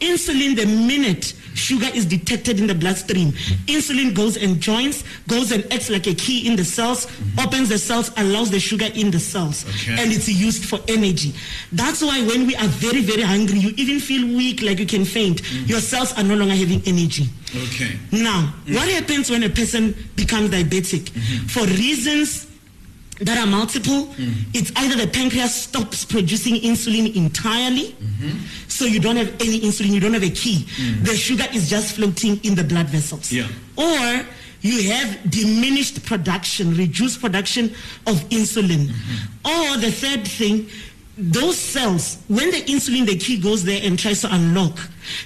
Insulin, 0.00 0.54
the 0.56 0.66
minute 0.66 1.32
sugar 1.54 1.88
is 1.94 2.04
detected 2.06 2.60
in 2.60 2.66
the 2.66 2.74
bloodstream. 2.74 3.32
Insulin 3.66 4.14
goes 4.14 4.36
and 4.36 4.60
joins, 4.60 5.04
goes 5.28 5.52
and 5.52 5.64
acts 5.72 5.88
like 5.90 6.06
a 6.06 6.14
key 6.14 6.46
in 6.46 6.56
the 6.56 6.64
cells, 6.64 7.06
opens 7.38 7.68
the 7.68 7.78
cells, 7.78 8.10
allows 8.16 8.50
the 8.50 8.60
sugar 8.60 8.88
in 8.94 9.10
the 9.10 9.18
cells, 9.20 9.64
Okay. 9.68 10.02
and 10.02 10.12
it's 10.12 10.28
used 10.28 10.64
for 10.64 10.80
energy. 10.88 11.32
That's 11.72 12.02
why 12.02 12.24
when 12.26 12.46
we 12.46 12.56
are 12.56 12.66
very, 12.68 13.00
very 13.02 13.22
hungry, 13.22 13.58
you 13.58 13.72
even 13.76 14.00
feel 14.00 14.26
weak, 14.36 14.62
like 14.62 14.78
you 14.78 14.86
can 14.86 15.04
faint. 15.04 15.42
Mm. 15.42 15.68
Your 15.68 15.80
cells 15.80 16.12
are 16.18 16.22
no 16.24 16.34
longer 16.34 16.54
having 16.54 16.82
energy. 16.86 17.28
Okay. 17.54 17.98
Now, 18.10 18.52
what 18.68 18.88
happens 18.88 19.30
when 19.30 19.42
a 19.44 19.48
person 19.50 19.94
becomes 20.16 20.50
diabetic? 20.50 21.10
Mm-hmm. 21.10 21.46
For 21.46 21.64
reasons 21.66 22.46
that 23.20 23.38
are 23.38 23.46
multiple, 23.46 24.06
mm-hmm. 24.06 24.50
it's 24.54 24.72
either 24.76 24.96
the 24.96 25.10
pancreas 25.10 25.54
stops 25.54 26.04
producing 26.04 26.54
insulin 26.56 27.14
entirely, 27.14 27.92
mm-hmm. 27.92 28.44
so 28.68 28.84
you 28.84 28.98
don't 28.98 29.16
have 29.16 29.28
any 29.40 29.60
insulin, 29.60 29.90
you 29.90 30.00
don't 30.00 30.14
have 30.14 30.24
a 30.24 30.30
key. 30.30 30.64
Mm. 30.76 31.04
The 31.04 31.14
sugar 31.14 31.44
is 31.52 31.70
just 31.70 31.94
floating 31.96 32.40
in 32.44 32.54
the 32.54 32.64
blood 32.64 32.86
vessels. 32.86 33.30
Yeah. 33.32 33.46
Or 33.76 34.26
you 34.62 34.90
have 34.90 35.30
diminished 35.30 36.04
production, 36.04 36.74
reduced 36.74 37.20
production 37.20 37.66
of 38.06 38.16
insulin. 38.30 38.88
Mm-hmm. 38.88 39.46
Or 39.46 39.76
the 39.78 39.92
third 39.92 40.26
thing, 40.26 40.68
those 41.16 41.56
cells, 41.56 42.18
when 42.28 42.50
the 42.50 42.62
insulin, 42.62 43.06
the 43.06 43.16
key 43.16 43.38
goes 43.38 43.62
there 43.62 43.80
and 43.84 43.98
tries 43.98 44.22
to 44.22 44.34
unlock, 44.34 44.76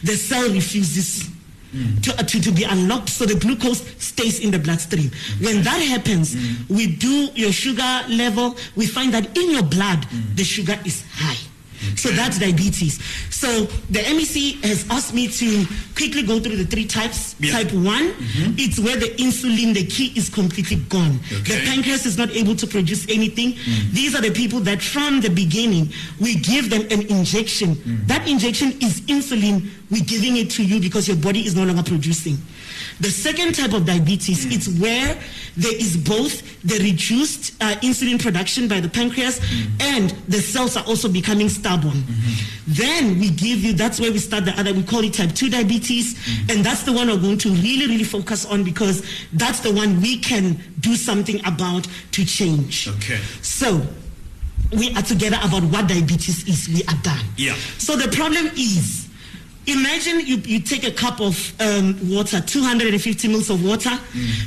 the 0.03 0.17
cell 0.17 0.51
refuses 0.51 1.31
Mm. 1.75 2.03
to, 2.03 2.19
uh, 2.19 2.23
to, 2.23 2.41
to 2.41 2.51
be 2.51 2.65
unlocked 2.65 3.11
so 3.11 3.27
the 3.27 3.35
glucose 3.35 3.83
stays 4.03 4.41
in 4.41 4.51
the 4.51 4.59
bloodstream. 4.59 5.11
When 5.41 5.57
mm. 5.57 5.65
that 5.65 5.79
happens, 5.79 6.35
mm. 6.35 6.69
we 6.71 6.87
do 6.97 7.29
your 7.35 7.53
sugar 7.53 8.05
level, 8.09 8.57
we 8.75 8.87
find 8.87 9.13
that 9.13 9.37
in 9.37 9.51
your 9.51 9.63
blood, 9.63 10.07
the 10.35 10.45
sugar 10.45 10.79
is 10.87 11.05
high. 11.13 11.48
So 11.97 12.11
that's 12.11 12.39
diabetes. 12.39 13.03
So 13.31 13.65
the 13.91 14.01
MEC 14.01 14.63
has 14.65 14.89
asked 14.91 15.15
me 15.15 15.29
to 15.29 15.67
quickly 15.95 16.23
go 16.23 16.41
through 16.41 16.57
the 16.57 16.65
three 16.65 16.87
types. 16.87 17.37
Yeah. 17.39 17.53
Type 17.53 17.73
one, 17.73 18.13
mm-hmm. 18.13 18.55
it's 18.57 18.79
where 18.79 18.97
the 18.97 19.11
insulin, 19.17 19.75
the 19.75 19.87
key 19.87 20.13
is 20.17 20.29
completely 20.29 20.77
gone. 20.89 21.21
Okay. 21.27 21.61
The 21.61 21.67
pancreas 21.67 22.07
is 22.07 22.19
not 22.19 22.31
able 22.31 22.57
to 22.57 22.67
produce 22.67 23.09
anything. 23.09 23.53
Mm. 23.53 23.93
These 23.93 24.15
are 24.15 24.21
the 24.21 24.31
people 24.31 24.61
that 24.61 24.83
from 24.83 25.21
the 25.21 25.31
beginning, 25.31 25.93
we 26.21 26.35
give 26.37 26.71
them 26.71 26.83
an 26.91 27.07
injection. 27.07 27.77
Mm. 27.77 28.07
That 28.07 28.29
injection 28.29 28.73
is 28.83 29.01
insulin. 29.03 29.69
We're 29.91 30.05
giving 30.05 30.37
it 30.37 30.51
to 30.53 30.65
you 30.65 30.81
because 30.81 31.09
your 31.09 31.17
body 31.17 31.47
is 31.47 31.55
no 31.55 31.65
longer 31.65 31.83
producing. 31.83 32.39
The 33.01 33.11
second 33.11 33.55
type 33.55 33.73
of 33.73 33.87
diabetes, 33.87 34.47
mm. 34.47 34.53
it's 34.53 34.69
where 34.81 35.17
there 35.57 35.75
is 35.75 35.97
both 35.97 36.43
the 36.63 36.79
reduced 36.79 37.55
uh, 37.63 37.75
insulin 37.77 38.21
production 38.21 38.69
by 38.69 38.81
the 38.81 38.89
pancreas 38.89 39.41
mm. 39.41 39.83
and 39.83 40.11
the 40.29 40.41
cells 40.41 40.77
are 40.77 40.85
also 40.85 41.09
becoming 41.09 41.49
stubborn. 41.49 41.93
Mm-hmm. 41.93 42.73
Then 42.73 43.21
we 43.21 43.31
give 43.31 43.61
you, 43.61 43.73
that's 43.73 44.01
where 44.01 44.13
we 44.13 44.19
start 44.19 44.45
the 44.45 44.59
other, 44.59 44.75
we 44.75 44.83
call 44.83 45.05
it 45.05 45.15
type 45.15 45.33
2 45.33 45.51
diabetes, 45.51 46.15
mm. 46.15 46.55
and 46.55 46.65
that's 46.65 46.83
the 46.83 46.93
one 46.93 47.09
we're 47.09 47.19
going 47.19 47.39
to 47.39 47.51
really, 47.51 47.87
really 47.87 48.05
focus 48.05 48.45
on 48.47 48.65
because 48.65 49.05
that's 49.33 49.61
the 49.61 49.73
one 49.73 50.01
we 50.01 50.19
can 50.19 50.59
do 50.81 50.97
something 50.97 51.41
about 51.47 51.87
to 52.13 52.25
change. 52.25 52.89
Okay. 52.89 53.19
So, 53.43 53.87
we 54.73 54.95
are 54.95 55.03
together 55.03 55.39
about 55.43 55.63
what 55.65 55.89
diabetes 55.89 56.47
is. 56.47 56.69
We 56.69 56.83
are 56.85 57.01
done. 57.03 57.25
Yeah. 57.37 57.55
So 57.79 57.97
the 57.97 58.15
problem 58.15 58.47
is, 58.49 59.08
imagine 59.73 60.21
you, 60.27 60.37
you 60.39 60.61
take 60.61 60.85
a 60.85 60.91
cup 60.91 61.21
of 61.21 61.37
um, 61.61 61.97
water, 62.11 62.41
250 62.41 63.29
mils 63.29 63.51
of 63.51 63.65
water, 63.65 63.91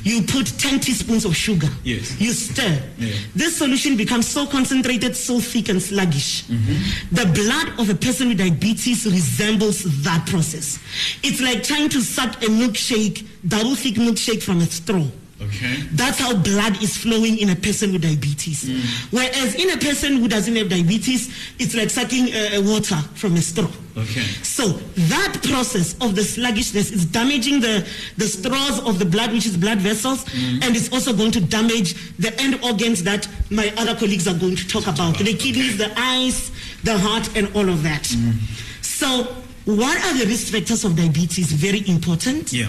you 0.04 0.22
put 0.24 0.48
10 0.48 0.80
teaspoons 0.80 1.26
of 1.26 1.36
sugar. 1.36 1.68
Mm. 1.68 1.80
Yes. 1.84 2.20
You 2.20 2.32
stir. 2.34 2.82
Yeah. 2.98 3.14
This 3.36 3.58
solution 3.58 3.98
becomes 3.98 4.28
so 4.28 4.46
concentrated, 4.48 5.16
so 5.16 5.40
thick 5.40 5.70
and 5.70 5.82
sluggish. 5.82 6.44
The 7.12 7.26
blood 7.34 7.80
of 7.80 7.90
a 7.90 7.96
person 7.96 8.30
with 8.30 8.38
diabetes 8.40 9.06
resembles 9.06 9.84
that 10.04 10.26
process. 10.28 10.80
It's 11.24 11.42
like 11.42 11.64
trying 11.64 11.90
to 11.90 12.02
suck 12.02 12.36
a 12.44 12.48
milkshake, 12.48 13.28
double 13.48 13.76
thick 13.76 13.96
milkshake 13.96 14.42
from 14.44 14.60
a 14.60 14.66
straw. 14.66 15.06
Okay. 15.42 15.82
That's 15.94 16.20
how 16.20 16.36
blood 16.36 16.82
is 16.84 16.98
flowing 16.98 17.40
in 17.40 17.50
a 17.50 17.56
person 17.56 17.92
with 17.92 18.04
diabetes. 18.04 18.64
Mm. 18.64 19.12
Whereas 19.12 19.56
in 19.56 19.72
a 19.72 19.78
person 19.78 20.18
who 20.18 20.28
doesn't 20.28 20.56
have 20.56 20.70
diabetes, 20.70 21.34
it's 21.58 21.74
like 21.74 21.90
sucking 21.90 22.34
uh, 22.34 22.58
uh, 22.58 22.62
water 22.62 22.96
from 23.16 23.36
a 23.36 23.42
straw. 23.42 23.70
Okay. 23.98 24.22
So 24.44 24.68
that 25.10 25.40
process 25.44 25.96
of 26.00 26.16
the 26.16 26.24
sluggishness 26.24 26.92
is 26.92 27.06
damaging 27.06 27.60
the, 27.60 27.88
the 28.18 28.26
straws 28.26 28.80
of 28.86 29.00
the 29.00 29.06
blood, 29.06 29.34
which 29.34 29.46
is 29.48 29.58
blood 29.58 29.80
vessels, 29.80 30.26
mm. 30.26 30.64
and 30.64 30.76
it's 30.76 30.94
also 30.94 31.12
going 31.12 31.32
to 31.32 31.42
damage 31.42 32.16
the 32.18 32.40
end 32.40 32.60
organs 32.64 33.04
that 33.04 33.28
my 33.50 33.74
other 33.78 33.96
colleagues 33.96 34.28
are 34.28 34.38
going 34.38 34.56
to 34.56 34.68
talk 34.68 34.88
about. 34.88 35.18
The 35.18 35.34
kidneys, 35.34 35.78
the 35.78 35.92
eyes, 36.00 36.52
the 36.84 36.98
heart, 36.98 37.36
and 37.36 37.54
all 37.56 37.68
of 37.68 37.82
that. 37.84 38.04
Mm. 38.04 38.34
So 38.82 39.28
what 39.66 39.98
are 40.06 40.18
the 40.18 40.26
risk 40.26 40.54
factors 40.54 40.84
of 40.86 40.96
diabetes? 40.96 41.52
Very 41.52 41.88
important. 41.88 42.52
Yeah. 42.54 42.68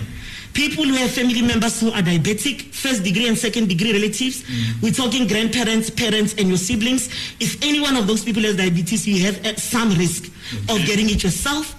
People 0.54 0.84
who 0.84 0.94
have 0.94 1.10
family 1.10 1.40
members 1.40 1.80
who 1.80 1.90
are 1.92 2.02
diabetic, 2.02 2.62
first 2.74 3.02
degree 3.02 3.26
and 3.26 3.38
second 3.38 3.68
degree 3.68 3.92
relatives, 3.92 4.44
we're 4.82 4.92
talking 4.92 5.26
grandparents, 5.26 5.88
parents, 5.88 6.34
and 6.36 6.48
your 6.48 6.58
siblings. 6.58 7.08
If 7.40 7.62
any 7.62 7.80
one 7.80 7.96
of 7.96 8.06
those 8.06 8.22
people 8.24 8.42
has 8.42 8.56
diabetes, 8.56 9.06
you 9.06 9.24
have 9.24 9.44
uh, 9.46 9.56
some 9.56 9.90
risk 9.94 10.26
of 10.68 10.84
getting 10.84 11.08
it 11.08 11.22
yourself. 11.22 11.74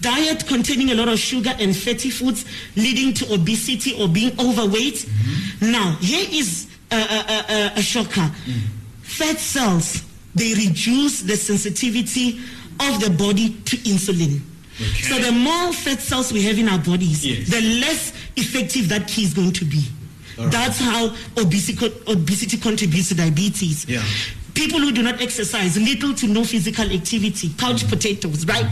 Diet 0.00 0.46
containing 0.46 0.90
a 0.90 0.94
lot 0.94 1.08
of 1.08 1.18
sugar 1.18 1.52
and 1.58 1.74
fatty 1.74 2.10
foods 2.10 2.44
leading 2.76 3.14
to 3.14 3.32
obesity 3.32 4.00
or 4.00 4.08
being 4.08 4.38
overweight. 4.38 5.08
Now, 5.60 5.96
here 6.00 6.26
is 6.30 6.68
a, 6.90 6.96
a, 6.96 7.44
a, 7.48 7.72
a 7.76 7.82
shocker. 7.82 8.30
Fat 9.02 9.38
cells, 9.38 10.04
they 10.34 10.54
reduce 10.54 11.22
the 11.22 11.36
sensitivity 11.36 12.40
of 12.80 13.00
the 13.00 13.10
body 13.10 13.56
to 13.64 13.76
insulin. 13.78 14.40
Okay. 14.80 15.02
So 15.02 15.18
the 15.18 15.32
more 15.32 15.72
fat 15.72 16.00
cells 16.00 16.32
we 16.32 16.42
have 16.42 16.58
in 16.58 16.68
our 16.68 16.78
bodies, 16.78 17.24
Yes. 17.26 17.48
the 17.50 17.60
less 17.80 18.12
effective 18.36 18.88
that 18.88 19.06
key 19.08 19.24
is 19.24 19.34
going 19.34 19.52
to 19.52 19.64
be. 19.64 19.82
Right. 20.38 20.50
That's 20.50 20.78
how 20.78 21.14
obesity, 21.36 21.92
obesity 22.06 22.56
contributes 22.56 23.08
to 23.10 23.14
diabetes. 23.14 23.84
Yeah. 23.86 24.02
People 24.54 24.80
who 24.80 24.90
do 24.92 25.02
not 25.02 25.22
exercise, 25.22 25.78
little 25.78 26.12
to 26.14 26.26
no 26.26 26.44
physical 26.44 26.84
activity, 26.90 27.50
couch 27.56 27.88
potatoes, 27.88 28.44
right? 28.46 28.66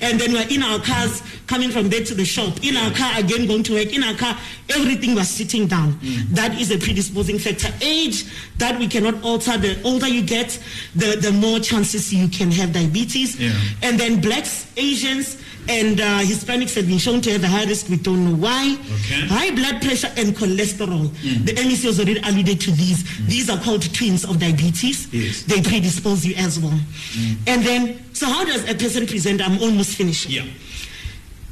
And 0.00 0.20
then 0.20 0.32
we're 0.32 0.46
in 0.48 0.62
our 0.62 0.78
cars, 0.78 1.20
coming 1.46 1.70
from 1.70 1.88
there 1.88 2.04
to 2.04 2.14
the 2.14 2.24
shop, 2.24 2.62
in 2.64 2.76
our 2.76 2.90
car 2.92 3.18
again, 3.18 3.46
going 3.46 3.62
to 3.64 3.74
work, 3.74 3.92
in 3.94 4.02
our 4.04 4.14
car, 4.14 4.38
everything 4.70 5.14
was 5.14 5.28
sitting 5.28 5.66
down. 5.66 5.94
Mm. 5.94 6.28
That 6.30 6.60
is 6.60 6.70
a 6.70 6.78
predisposing 6.78 7.38
factor. 7.38 7.68
Age, 7.84 8.24
that 8.58 8.78
we 8.78 8.86
cannot 8.88 9.22
alter. 9.24 9.58
The 9.58 9.82
older 9.82 10.06
you 10.08 10.22
get, 10.22 10.58
the, 10.94 11.16
the 11.16 11.32
more 11.32 11.58
chances 11.58 12.14
you 12.14 12.28
can 12.28 12.50
have 12.52 12.72
diabetes. 12.72 13.38
Yeah. 13.38 13.52
And 13.82 13.98
then 13.98 14.20
blacks, 14.20 14.72
Asians, 14.76 15.42
and 15.68 16.00
uh, 16.00 16.20
Hispanics 16.20 16.74
have 16.74 16.86
been 16.86 16.98
shown 16.98 17.20
to 17.22 17.32
have 17.32 17.42
a 17.44 17.48
high 17.48 17.64
risk. 17.64 17.88
We 17.88 17.96
don't 17.96 18.24
know 18.24 18.36
why. 18.36 18.76
Okay. 19.00 19.26
High 19.26 19.50
blood 19.54 19.82
pressure 19.82 20.08
and 20.16 20.34
cholesterol. 20.34 21.08
Mm. 21.08 21.46
The 21.46 21.52
MEC 21.52 21.84
has 21.84 21.98
already 21.98 22.20
alluded 22.20 22.60
to 22.62 22.70
these. 22.70 23.02
Mm. 23.02 23.26
These 23.26 23.50
are 23.50 23.58
called 23.58 23.82
twins 23.94 24.24
of 24.24 24.38
diabetes. 24.38 25.12
Yes. 25.12 25.42
They 25.42 25.60
predispose 25.62 26.24
you 26.24 26.34
as 26.36 26.58
well. 26.58 26.72
Mm. 26.72 27.36
And 27.46 27.62
then, 27.64 28.14
so 28.14 28.26
how 28.26 28.44
does 28.44 28.68
a 28.70 28.74
person 28.74 29.06
present? 29.06 29.40
I'm 29.40 29.60
almost 29.62 29.96
finished. 29.96 30.28
Yeah. 30.28 30.44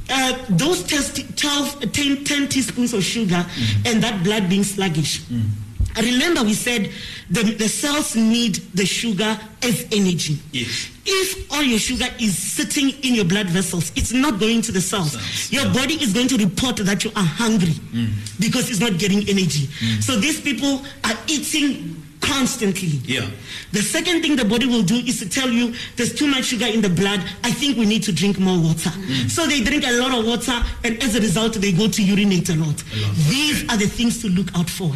Uh, 0.09 0.37
those 0.49 0.83
test, 0.83 1.37
12, 1.37 1.91
10, 1.91 2.23
10 2.23 2.47
teaspoons 2.47 2.93
of 2.93 3.03
sugar 3.03 3.43
and 3.85 4.03
that 4.03 4.23
blood 4.23 4.47
being 4.49 4.63
sluggish. 4.63 5.21
I 5.95 6.01
Remember, 6.01 6.43
we 6.43 6.53
said 6.53 6.91
the, 7.29 7.43
the 7.43 7.67
cells 7.69 8.15
need 8.15 8.55
the 8.73 8.85
sugar 8.85 9.37
as 9.63 9.87
energy. 9.91 10.37
Yes. 10.51 10.91
If 11.05 11.51
all 11.51 11.63
your 11.63 11.79
sugar 11.79 12.07
is 12.19 12.37
sitting 12.37 12.89
in 13.03 13.15
your 13.15 13.25
blood 13.25 13.47
vessels, 13.47 13.91
it's 13.95 14.11
not 14.11 14.39
going 14.39 14.61
to 14.63 14.71
the 14.71 14.81
cells. 14.81 15.13
Cells, 15.13 15.51
your 15.51 15.65
yeah. 15.65 15.73
body 15.73 15.95
is 15.95 16.13
going 16.13 16.27
to 16.29 16.37
report 16.37 16.77
that 16.77 17.03
you 17.03 17.11
are 17.15 17.23
hungry 17.23 17.73
mm. 17.73 18.11
because 18.39 18.69
it's 18.69 18.79
not 18.79 18.97
getting 18.97 19.19
energy. 19.29 19.67
Mm. 19.67 20.03
So 20.03 20.17
these 20.17 20.41
people 20.41 20.81
are 21.03 21.17
eating 21.27 22.01
constantly. 22.21 22.99
Yeah. 23.05 23.29
The 23.71 23.81
second 23.81 24.21
thing 24.21 24.35
the 24.35 24.45
body 24.45 24.65
will 24.65 24.83
do 24.83 24.95
is 24.95 25.19
to 25.19 25.29
tell 25.29 25.49
you 25.49 25.73
there's 25.95 26.13
too 26.13 26.27
much 26.27 26.45
sugar 26.45 26.65
in 26.65 26.81
the 26.81 26.89
blood. 26.89 27.21
I 27.43 27.51
think 27.51 27.77
we 27.77 27.85
need 27.85 28.03
to 28.03 28.11
drink 28.11 28.39
more 28.39 28.57
water. 28.57 28.89
Mm. 28.89 29.29
So 29.29 29.45
they 29.45 29.61
drink 29.61 29.85
a 29.85 29.91
lot 29.99 30.17
of 30.17 30.25
water, 30.25 30.57
and 30.83 31.01
as 31.03 31.15
a 31.15 31.21
result, 31.21 31.53
they 31.53 31.71
go 31.71 31.87
to 31.87 32.03
urinate 32.03 32.49
a 32.49 32.55
lot. 32.55 32.67
lot, 32.67 33.15
These 33.29 33.63
okay. 33.63 33.73
are 33.73 33.77
the 33.77 33.87
things 33.87 34.21
to 34.21 34.29
look 34.29 34.47
out 34.55 34.69
for. 34.69 34.91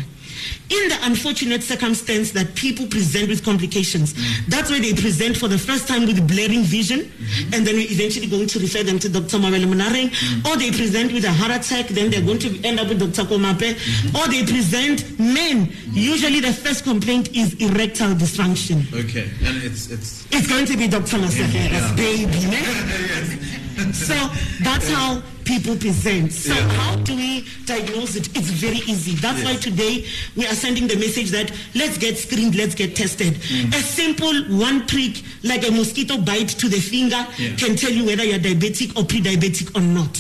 In 0.69 0.89
the 0.89 0.97
unfortunate 1.03 1.63
circumstance 1.63 2.31
that 2.31 2.53
people 2.55 2.85
present 2.87 3.27
with 3.29 3.43
complications, 3.43 4.13
that's 4.47 4.69
where 4.69 4.79
they 4.79 4.93
present 4.93 5.35
for 5.37 5.47
the 5.47 5.57
first 5.57 5.87
time 5.87 6.05
with 6.05 6.27
blaring 6.27 6.61
vision, 6.63 7.11
and 7.53 7.65
then 7.65 7.75
we're 7.75 7.89
eventually 7.91 8.27
going 8.27 8.47
to 8.47 8.59
refer 8.59 8.83
them 8.83 8.99
to 8.99 9.09
Dr. 9.09 9.37
Mawele 9.37 9.65
Munareng, 9.65 10.09
or 10.45 10.57
they 10.57 10.69
present 10.71 11.11
with 11.11 11.23
a 11.25 11.31
heart 11.31 11.51
attack, 11.51 11.87
then 11.87 12.11
they're 12.11 12.21
going 12.21 12.37
to 12.39 12.61
end 12.63 12.79
up 12.79 12.87
with 12.89 12.99
Dr. 12.99 13.27
Komape, 13.27 13.73
or 14.15 14.27
they 14.29 14.43
present 14.45 15.19
men. 15.19 15.73
Usually 15.91 16.39
the 16.39 16.53
first 16.53 16.83
complaint 16.83 17.35
is 17.35 17.55
erectile 17.55 18.13
dysfunction. 18.13 18.85
Okay. 18.93 19.29
And 19.43 19.63
it's 19.63 19.89
it's 19.89 20.25
It's 20.31 20.47
going 20.47 20.65
to 20.67 20.77
be 20.77 20.87
Dr. 20.87 21.17
Masakera's 21.17 21.89
Yeah. 21.89 21.95
baby. 21.95 22.45
ne? 22.53 23.68
So 23.93 24.15
that's 24.61 24.89
how 24.89 25.21
people 25.45 25.75
present. 25.75 26.31
So 26.31 26.53
Yeah. 26.53 26.69
how 26.69 26.95
do 26.97 27.15
we 27.15 27.45
diagnose 27.65 28.15
it? 28.15 28.27
It's 28.37 28.49
very 28.49 28.81
easy. 28.87 29.15
That's 29.15 29.43
why 29.43 29.55
today 29.55 30.05
we 30.35 30.45
are 30.45 30.53
sending 30.55 30.87
the 30.87 30.95
message 30.95 31.31
that 31.31 31.51
let's 31.75 31.97
get 31.97 32.17
screened, 32.17 32.55
let's 32.55 32.75
get 32.75 32.95
tested. 32.95 33.33
Mm. 33.35 33.73
A 33.73 33.81
simple 33.81 34.43
one 34.57 34.85
prick, 34.85 35.21
like 35.43 35.67
a 35.67 35.71
mosquito 35.71 36.17
bite 36.17 36.49
to 36.49 36.69
the 36.69 36.79
finger, 36.79 37.25
Yeah. 37.37 37.55
can 37.55 37.75
tell 37.75 37.91
you 37.91 38.05
whether 38.05 38.23
you're 38.23 38.39
diabetic 38.39 38.95
or 38.97 39.05
pre-diabetic 39.05 39.75
or 39.75 39.81
not. 39.81 40.19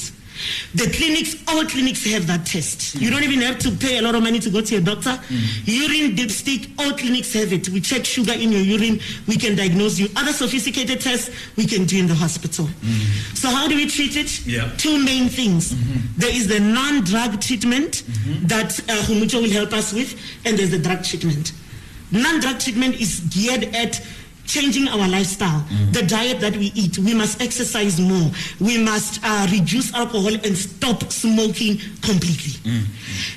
The 0.75 0.89
clinics, 0.89 1.35
all 1.47 1.65
clinics 1.65 2.05
have 2.11 2.27
that 2.27 2.45
test. 2.45 2.95
You 2.95 3.09
don't 3.09 3.23
even 3.23 3.41
have 3.41 3.59
to 3.59 3.71
pay 3.71 3.97
a 3.97 4.01
lot 4.01 4.15
of 4.15 4.23
money 4.23 4.39
to 4.39 4.49
go 4.49 4.61
to 4.61 4.75
your 4.75 4.83
doctor. 4.83 5.11
Mm-hmm. 5.11 5.63
Urine 5.65 6.15
dipstick, 6.15 6.71
all 6.79 6.97
clinics 6.97 7.33
have 7.33 7.51
it. 7.53 7.69
We 7.69 7.81
check 7.81 8.05
sugar 8.05 8.33
in 8.33 8.51
your 8.51 8.61
urine, 8.61 8.99
we 9.27 9.37
can 9.37 9.55
diagnose 9.55 9.99
you. 9.99 10.07
Other 10.15 10.33
sophisticated 10.33 11.01
tests 11.01 11.29
we 11.55 11.65
can 11.65 11.85
do 11.85 11.97
in 11.99 12.07
the 12.07 12.15
hospital. 12.15 12.65
Mm-hmm. 12.65 13.35
So 13.35 13.49
how 13.49 13.67
do 13.67 13.75
we 13.75 13.87
treat 13.87 14.15
it? 14.15 14.45
Yeah. 14.45 14.69
Two 14.77 15.03
main 15.03 15.29
things. 15.29 15.73
Mm-hmm. 15.73 16.19
There 16.19 16.35
is 16.35 16.47
the 16.47 16.59
non-drug 16.59 17.41
treatment 17.41 18.03
that 18.47 18.79
uh, 18.81 18.93
Humucho 19.03 19.41
will 19.41 19.51
help 19.51 19.73
us 19.73 19.93
with, 19.93 20.19
and 20.45 20.57
there's 20.57 20.71
the 20.71 20.79
drug 20.79 21.03
treatment. 21.03 21.53
Non-drug 22.11 22.59
treatment 22.59 22.99
is 22.99 23.19
geared 23.29 23.65
at 23.75 24.01
changing 24.49 24.87
our 24.89 25.07
lifestyle, 25.07 25.63
the 25.91 26.01
diet 26.01 26.39
that 26.41 26.57
we 26.57 26.71
eat. 26.75 26.97
We 26.97 27.13
must 27.13 27.39
exercise 27.41 27.99
more. 28.01 28.31
We 28.59 28.77
must 28.83 29.19
uh, 29.23 29.47
reduce 29.51 29.93
alcohol 29.93 30.33
and 30.33 30.57
stop 30.57 31.03
smoking 31.11 31.77
completely. 32.01 32.53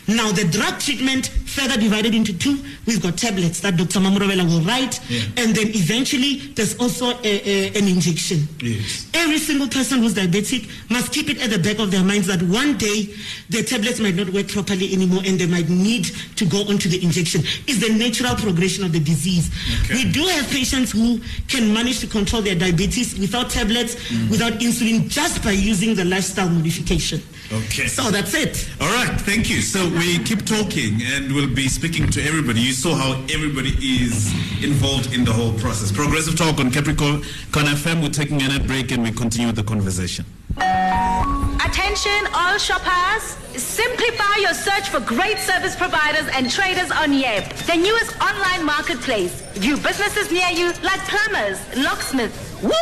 Now, 0.09 0.33
the 0.33 0.45
drug 0.45 0.81
treatment 0.81 1.31
further 1.53 1.79
divided 1.81 2.15
into 2.15 2.33
two. 2.37 2.59
We've 2.87 3.01
got 3.03 3.17
tablets 3.19 3.61
that 3.61 3.77
Dr. 3.77 4.01
Mamurovela 4.01 4.45
will 4.49 4.63
write, 4.63 4.99
Yeah. 5.09 5.21
and 5.37 5.55
then 5.55 5.69
eventually 5.69 6.37
there's 6.57 6.77
also 6.79 7.11
a, 7.23 7.25
a- 7.25 7.69
an 7.79 7.87
injection. 7.89 8.49
Yes. 8.61 9.07
Every 9.15 9.39
single 9.39 9.69
person 9.69 9.99
who's 10.01 10.15
diabetic 10.15 10.69
must 10.91 11.13
keep 11.13 11.29
it 11.29 11.41
at 11.43 11.51
the 11.51 11.59
back 11.59 11.79
of 11.79 11.91
their 11.91 12.03
minds 12.03 12.27
that 12.27 12.43
one 12.43 12.77
day 12.79 13.15
the 13.51 13.63
tablets 13.63 14.01
might 14.01 14.15
not 14.15 14.31
work 14.31 14.49
properly 14.49 14.93
anymore 14.93 15.23
and 15.25 15.39
they 15.39 15.47
might 15.47 15.69
need 15.69 16.07
to 16.37 16.45
go 16.47 16.63
onto 16.69 16.89
the 16.89 17.03
injection. 17.05 17.43
It's 17.69 17.81
the 17.87 17.93
natural 17.95 18.35
progression 18.37 18.85
of 18.85 18.93
the 18.93 19.01
disease. 19.01 19.51
Okay. 19.85 19.95
We 20.05 20.11
do 20.13 20.25
have 20.27 20.49
patients 20.49 20.93
who 20.93 21.21
can 21.49 21.73
manage 21.73 22.01
to 22.01 22.07
control 22.07 22.43
their 22.43 22.55
diabetes 22.57 23.19
without 23.19 23.51
tablets, 23.51 23.95
mm. 23.95 24.31
without 24.31 24.55
insulin, 24.55 25.09
just 25.09 25.45
by 25.45 25.53
using 25.53 25.95
the 25.95 26.05
lifestyle 26.05 26.49
modification. 26.49 27.21
Okay. 27.53 27.87
So 27.87 28.11
that's 28.11 28.33
it. 28.33 28.67
All 28.81 28.91
right, 28.91 29.21
thank 29.21 29.51
you. 29.51 29.61
So 29.61 29.87
we 29.91 30.19
keep 30.25 30.47
talking 30.47 31.03
and 31.03 31.31
we'll 31.35 31.55
be 31.55 31.69
speaking 31.69 32.09
to 32.11 32.23
everybody. 32.23 32.61
You 32.61 32.73
saw 32.73 32.95
how 32.95 33.13
everybody 33.31 33.75
is 33.79 34.33
involved 34.65 35.13
in 35.13 35.25
the 35.25 35.33
whole 35.33 35.53
process. 35.59 35.93
Progressive 35.93 36.35
Talk 36.37 36.59
on 36.61 36.71
Capricorn 36.71 37.23
Con 37.53 37.67
FM. 37.67 38.03
We're 38.03 38.09
taking 38.09 38.41
a 38.41 38.49
net 38.49 38.67
break 38.67 38.91
and 38.91 39.03
we 39.03 39.13
continue 39.13 39.53
the 39.53 39.63
conversation. 39.63 40.25
Attention 40.57 42.27
all 42.35 42.59
shoppers, 42.59 43.37
simplify 43.57 44.37
your 44.41 44.55
search 44.55 44.89
for 44.89 45.01
great 45.01 45.39
service 45.39 45.77
providers 45.77 46.27
and 46.35 46.51
traders 46.51 46.91
on 46.91 47.13
Yep, 47.13 47.55
the 47.67 47.77
newest 47.77 48.19
online 48.21 48.65
marketplace. 48.65 49.43
View 49.55 49.77
businesses 49.77 50.31
near 50.31 50.49
you 50.51 50.73
like 50.83 51.01
plumbers, 51.09 51.59
locksmiths, 51.77 52.63
woo, 52.63 52.73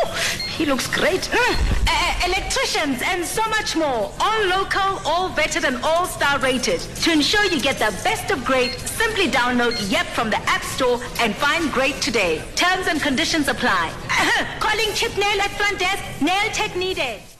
he 0.47 0.65
looks 0.65 0.87
great, 0.87 1.29
electricians 2.25 3.01
and 3.03 3.25
so 3.25 3.43
much 3.49 3.75
more. 3.75 4.11
All 4.19 4.45
local, 4.45 4.99
all 5.05 5.29
vetted 5.29 5.63
and 5.63 5.77
all 5.83 6.05
star 6.05 6.39
rated. 6.39 6.79
To 6.79 7.11
ensure 7.11 7.43
you 7.45 7.61
get 7.61 7.77
the 7.77 7.91
best 8.03 8.31
of 8.31 8.43
great, 8.45 8.71
simply 8.79 9.27
download 9.27 9.75
Yep 9.91 10.07
from 10.07 10.29
the 10.29 10.37
App 10.49 10.63
Store 10.63 10.99
and 11.19 11.35
find 11.35 11.71
great 11.71 11.95
today. 12.01 12.41
Terms 12.55 12.87
and 12.87 13.01
conditions 13.01 13.47
apply. 13.47 13.91
Calling 14.59 14.93
Chip 14.93 15.15
Nail 15.17 15.41
at 15.41 15.51
front 15.51 15.79
desk, 15.79 16.03
nail 16.21 16.49
tech 16.53 16.75
needed. 16.75 17.30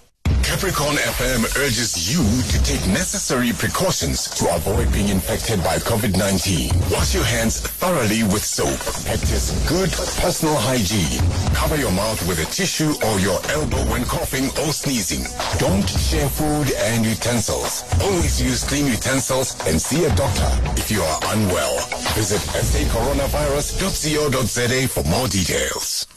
Capricorn 0.52 0.98
FM 0.98 1.46
urges 1.64 2.12
you 2.12 2.20
to 2.52 2.60
take 2.66 2.86
necessary 2.92 3.54
precautions 3.54 4.28
to 4.32 4.54
avoid 4.54 4.92
being 4.92 5.08
infected 5.08 5.64
by 5.64 5.78
COVID-19. 5.78 6.92
Wash 6.92 7.16
your 7.16 7.24
hands 7.24 7.62
thoroughly 7.62 8.24
with 8.24 8.44
soap. 8.44 8.78
Practice 9.08 9.54
good 9.70 9.90
personal 10.20 10.58
hygiene. 10.58 11.24
Cover 11.56 11.78
your 11.78 11.94
mouth 11.94 12.22
with 12.28 12.46
a 12.46 12.52
tissue 12.52 12.92
or 13.08 13.18
your 13.22 13.40
elbow 13.48 13.80
when 13.90 14.04
coughing 14.04 14.50
or 14.68 14.74
sneezing. 14.74 15.24
Don't 15.58 15.88
share 15.88 16.28
food 16.28 16.74
and 16.92 17.06
utensils. 17.06 17.86
Always 18.02 18.42
use 18.42 18.66
clean 18.68 18.88
utensils 18.88 19.56
and 19.66 19.82
see 19.82 20.04
a 20.04 20.14
doctor 20.16 20.52
if 20.76 20.92
you 20.92 21.02
are 21.02 21.20
unwell. 21.32 21.80
Visit 22.12 22.42
sacoronavirus.co.za 22.60 24.88
for 24.90 25.04
more 25.08 25.30
details. 25.30 26.08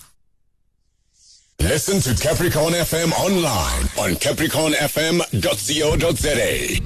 Listen 1.64 1.98
to 2.00 2.14
Capricorn 2.22 2.74
FM 2.74 3.10
online 3.12 3.84
on 3.98 4.12
capricornfm.co.za. 4.20 6.80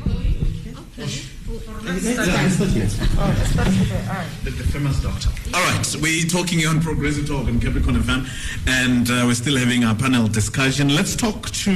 The, 4.45 4.53
famous 4.71 5.03
doctor. 5.03 5.31
All 5.53 5.61
right, 5.65 5.97
we're 6.01 6.27
talking 6.27 6.65
on 6.65 6.81
Progressive 6.81 7.27
Talk 7.27 7.49
on 7.49 7.59
Capricorn 7.59 7.97
FM, 7.97 8.29
and 8.69 9.11
uh, 9.11 9.25
we're 9.27 9.35
still 9.35 9.57
having 9.57 9.83
our 9.83 9.97
panel 9.97 10.29
discussion. 10.29 10.95
Let's 10.95 11.17
talk 11.17 11.51
to 11.51 11.75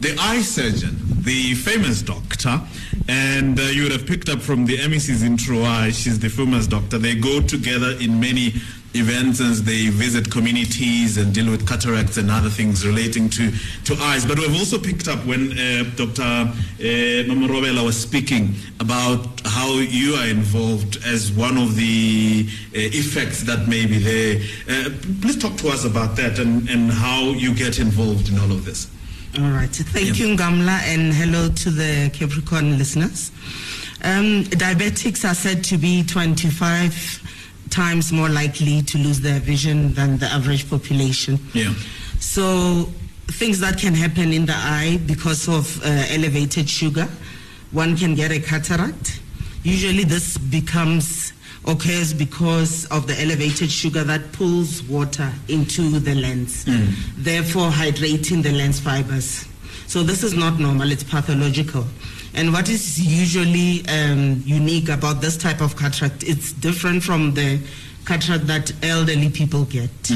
the 0.00 0.14
eye 0.20 0.42
surgeon, 0.42 0.98
the 1.22 1.54
famous 1.54 2.02
doctor, 2.02 2.60
and 3.08 3.58
uh, 3.58 3.62
you 3.62 3.84
would 3.84 3.92
have 3.92 4.06
picked 4.06 4.28
up 4.28 4.42
from 4.42 4.66
the 4.66 4.76
MEC's 4.86 5.22
intro. 5.22 5.62
Uh, 5.62 5.90
she's 5.90 6.18
the 6.18 6.28
famous 6.28 6.66
doctor. 6.66 6.98
They 6.98 7.14
go 7.14 7.40
together 7.40 7.92
in 7.98 8.20
many 8.20 8.52
events 8.98 9.40
as 9.40 9.62
they 9.62 9.88
visit 9.88 10.30
communities 10.30 11.16
and 11.16 11.34
deal 11.34 11.50
with 11.50 11.66
cataracts 11.66 12.16
and 12.16 12.30
other 12.30 12.50
things 12.50 12.86
relating 12.86 13.28
to, 13.30 13.50
to 13.84 13.94
eyes. 14.02 14.26
But 14.26 14.38
we've 14.38 14.54
also 14.54 14.78
picked 14.78 15.08
up 15.08 15.24
when 15.24 15.52
uh, 15.52 15.84
Dr. 15.96 16.22
Uh, 16.22 17.24
Mamarobela 17.28 17.84
was 17.84 18.00
speaking 18.00 18.54
about 18.80 19.40
how 19.44 19.74
you 19.74 20.14
are 20.14 20.26
involved 20.26 20.98
as 21.04 21.32
one 21.32 21.56
of 21.56 21.76
the 21.76 22.46
uh, 22.48 22.52
effects 22.74 23.42
that 23.42 23.68
may 23.68 23.86
be 23.86 23.98
there. 23.98 24.40
Uh, 24.68 24.90
please 25.20 25.38
talk 25.38 25.56
to 25.56 25.68
us 25.68 25.84
about 25.84 26.16
that 26.16 26.38
and, 26.38 26.68
and 26.68 26.90
how 26.90 27.22
you 27.30 27.54
get 27.54 27.78
involved 27.78 28.28
in 28.28 28.38
all 28.38 28.52
of 28.52 28.64
this. 28.64 28.90
All 29.38 29.50
right. 29.50 29.70
Thank 29.70 30.18
you, 30.18 30.36
Ngamla, 30.36 30.80
and 30.84 31.12
hello 31.12 31.48
to 31.48 31.70
the 31.70 32.10
Capricorn 32.12 32.78
listeners. 32.78 33.30
Um, 34.02 34.44
diabetics 34.44 35.28
are 35.28 35.34
said 35.34 35.64
to 35.64 35.76
be 35.76 36.04
25 36.04 37.27
times 37.70 38.12
more 38.12 38.28
likely 38.28 38.82
to 38.82 38.98
lose 38.98 39.20
their 39.20 39.40
vision 39.40 39.94
than 39.94 40.18
the 40.18 40.26
average 40.26 40.68
population. 40.68 41.38
Yeah. 41.52 41.74
So, 42.20 42.88
things 43.28 43.60
that 43.60 43.78
can 43.78 43.94
happen 43.94 44.32
in 44.32 44.46
the 44.46 44.54
eye 44.54 45.00
because 45.06 45.48
of 45.48 45.82
uh, 45.84 45.88
elevated 46.10 46.68
sugar, 46.68 47.08
one 47.70 47.96
can 47.96 48.14
get 48.14 48.32
a 48.32 48.40
cataract. 48.40 49.20
Usually, 49.62 50.04
this 50.04 50.38
becomes 50.38 51.32
occurs 51.66 52.14
because 52.14 52.86
of 52.86 53.06
the 53.06 53.20
elevated 53.20 53.70
sugar 53.70 54.02
that 54.04 54.32
pulls 54.32 54.82
water 54.84 55.30
into 55.48 55.98
the 55.98 56.14
lens, 56.14 56.64
therefore 57.16 57.68
hydrating 57.70 58.42
the 58.42 58.52
lens 58.52 58.80
fibers. 58.80 59.46
So 59.86 60.02
this 60.02 60.22
is 60.22 60.34
not 60.34 60.58
normal; 60.58 60.90
it's 60.90 61.04
pathological. 61.04 61.84
And 62.34 62.52
what 62.52 62.68
is 62.68 63.00
usually 63.00 63.86
um, 63.88 64.42
unique 64.44 64.88
about 64.88 65.20
this 65.20 65.36
type 65.36 65.60
of 65.60 65.76
cataract, 65.76 66.22
it's 66.22 66.52
different 66.52 67.02
from 67.02 67.34
the 67.34 67.60
cataract 68.04 68.46
that 68.46 68.72
elderly 68.82 69.28
people 69.30 69.64
get. 69.64 69.90
Uh, 70.10 70.14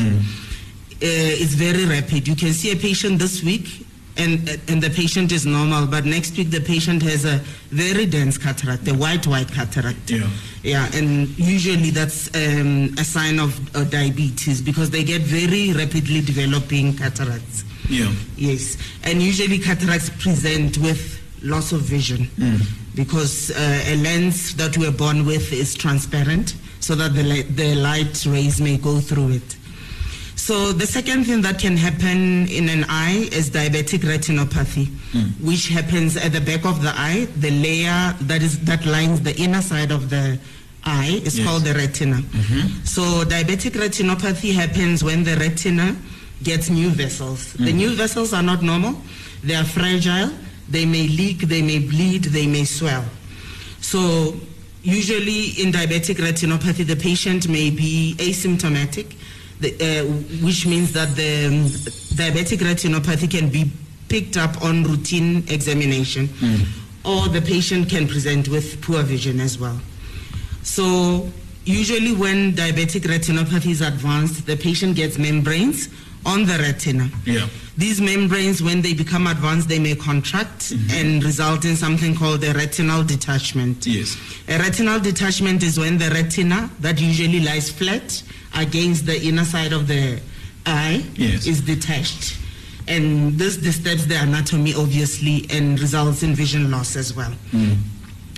it's 1.00 1.54
very 1.54 1.84
rapid. 1.84 2.28
You 2.28 2.36
can 2.36 2.52
see 2.52 2.70
a 2.72 2.76
patient 2.76 3.18
this 3.18 3.42
week, 3.42 3.86
and 4.16 4.48
and 4.68 4.82
the 4.82 4.90
patient 4.90 5.32
is 5.32 5.44
normal, 5.46 5.86
but 5.86 6.04
next 6.04 6.36
week 6.36 6.50
the 6.50 6.60
patient 6.60 7.02
has 7.02 7.24
a 7.24 7.38
very 7.70 8.06
dense 8.06 8.38
cataract, 8.38 8.86
a 8.88 8.94
white 8.94 9.26
white 9.26 9.50
cataract. 9.50 10.10
Yeah. 10.10 10.28
Yeah, 10.62 10.86
and 10.94 11.28
usually 11.38 11.90
that's 11.90 12.28
um, 12.36 12.94
a 12.98 13.04
sign 13.04 13.40
of 13.40 13.58
uh, 13.74 13.82
diabetes 13.84 14.62
because 14.62 14.90
they 14.90 15.02
get 15.02 15.22
very 15.22 15.72
rapidly 15.72 16.20
developing 16.20 16.96
cataracts. 16.96 17.64
Yeah. 17.88 18.12
Yes, 18.36 18.76
and 19.02 19.20
usually 19.20 19.58
cataracts 19.58 20.10
present 20.10 20.78
with 20.78 21.21
loss 21.42 21.72
of 21.72 21.80
vision 21.80 22.28
because 22.94 23.50
uh, 23.50 23.84
a 23.86 23.96
lens 23.96 24.54
that 24.56 24.76
we're 24.78 24.92
born 24.92 25.26
with 25.26 25.52
is 25.52 25.74
transparent 25.74 26.54
so 26.80 26.94
that 26.94 27.14
the, 27.14 27.42
the 27.42 27.74
light 27.76 28.24
rays 28.26 28.60
may 28.60 28.76
go 28.76 29.00
through 29.00 29.30
it. 29.32 29.56
So 30.36 30.72
the 30.72 30.86
second 30.86 31.24
thing 31.24 31.40
that 31.42 31.58
can 31.60 31.76
happen 31.76 32.48
in 32.48 32.68
an 32.68 32.84
eye 32.88 33.28
is 33.30 33.48
diabetic 33.50 34.00
retinopathy, 34.00 34.88
which 35.40 35.68
happens 35.68 36.16
at 36.16 36.32
the 36.32 36.40
back 36.40 36.64
of 36.64 36.82
the 36.82 36.92
eye. 36.96 37.28
The 37.36 37.50
layer 37.50 38.14
that 38.22 38.42
is 38.42 38.58
that 38.64 38.84
lines 38.84 39.20
the 39.20 39.36
inner 39.36 39.62
side 39.62 39.92
of 39.92 40.10
the 40.10 40.38
eye 40.84 41.20
is 41.24 41.38
Yes. 41.38 41.46
called 41.46 41.62
the 41.62 41.74
retina. 41.74 42.22
So 42.84 43.02
diabetic 43.24 43.72
retinopathy 43.78 44.52
happens 44.52 45.04
when 45.04 45.22
the 45.22 45.36
retina 45.36 45.96
gets 46.42 46.68
new 46.70 46.90
vessels. 46.90 47.52
The 47.52 47.72
new 47.72 47.94
vessels 47.94 48.32
are 48.32 48.42
not 48.42 48.62
normal; 48.62 49.00
they 49.44 49.54
are 49.54 49.64
fragile. 49.64 50.30
They 50.72 50.86
may 50.86 51.06
leak, 51.06 51.40
they 51.40 51.60
may 51.60 51.80
bleed, 51.80 52.24
they 52.24 52.46
may 52.46 52.64
swell. 52.64 53.04
So, 53.82 54.34
usually 54.82 55.50
in 55.62 55.70
diabetic 55.70 56.16
retinopathy, 56.16 56.86
the 56.86 56.96
patient 56.96 57.46
may 57.46 57.68
be 57.68 58.14
asymptomatic, 58.18 59.14
the, 59.60 59.70
uh, 59.74 60.04
which 60.42 60.66
means 60.66 60.92
that 60.92 61.14
the 61.14 61.46
um, 61.46 61.66
diabetic 62.16 62.60
retinopathy 62.60 63.30
can 63.30 63.50
be 63.50 63.70
picked 64.08 64.38
up 64.38 64.64
on 64.64 64.84
routine 64.84 65.44
examination, 65.48 66.28
or 67.04 67.28
the 67.28 67.42
patient 67.42 67.90
can 67.90 68.08
present 68.08 68.48
with 68.48 68.80
poor 68.80 69.02
vision 69.02 69.40
as 69.40 69.58
well. 69.58 69.78
So, 70.62 71.30
usually 71.66 72.14
when 72.14 72.52
diabetic 72.54 73.02
retinopathy 73.02 73.72
is 73.72 73.82
advanced, 73.82 74.46
the 74.46 74.56
patient 74.56 74.96
gets 74.96 75.18
membranes, 75.18 75.88
on 76.24 76.44
the 76.44 76.58
retina. 76.58 77.10
Yeah. 77.24 77.46
These 77.76 78.00
membranes, 78.00 78.62
when 78.62 78.82
they 78.82 78.92
become 78.92 79.26
advanced, 79.26 79.68
they 79.68 79.78
may 79.78 79.94
contract 79.94 80.60
mm-hmm. 80.60 80.90
and 80.90 81.24
result 81.24 81.64
in 81.64 81.74
something 81.74 82.14
called 82.14 82.44
a 82.44 82.52
retinal 82.52 83.02
detachment. 83.02 83.86
Yes. 83.86 84.16
A 84.48 84.58
retinal 84.58 85.00
detachment 85.00 85.62
is 85.62 85.78
when 85.78 85.98
the 85.98 86.10
retina, 86.10 86.70
that 86.80 87.00
usually 87.00 87.40
lies 87.40 87.70
flat 87.70 88.22
against 88.54 89.06
the 89.06 89.20
inner 89.22 89.44
side 89.44 89.72
of 89.72 89.88
the 89.88 90.20
eye, 90.66 91.04
Yes. 91.14 91.46
is 91.46 91.60
detached. 91.62 92.36
And 92.88 93.38
this 93.38 93.56
disturbs 93.56 94.06
the 94.06 94.16
anatomy, 94.16 94.74
obviously, 94.74 95.46
and 95.50 95.80
results 95.80 96.22
in 96.22 96.34
vision 96.34 96.70
loss 96.70 96.96
as 96.96 97.14
well. 97.14 97.32
Mm. 97.52 97.76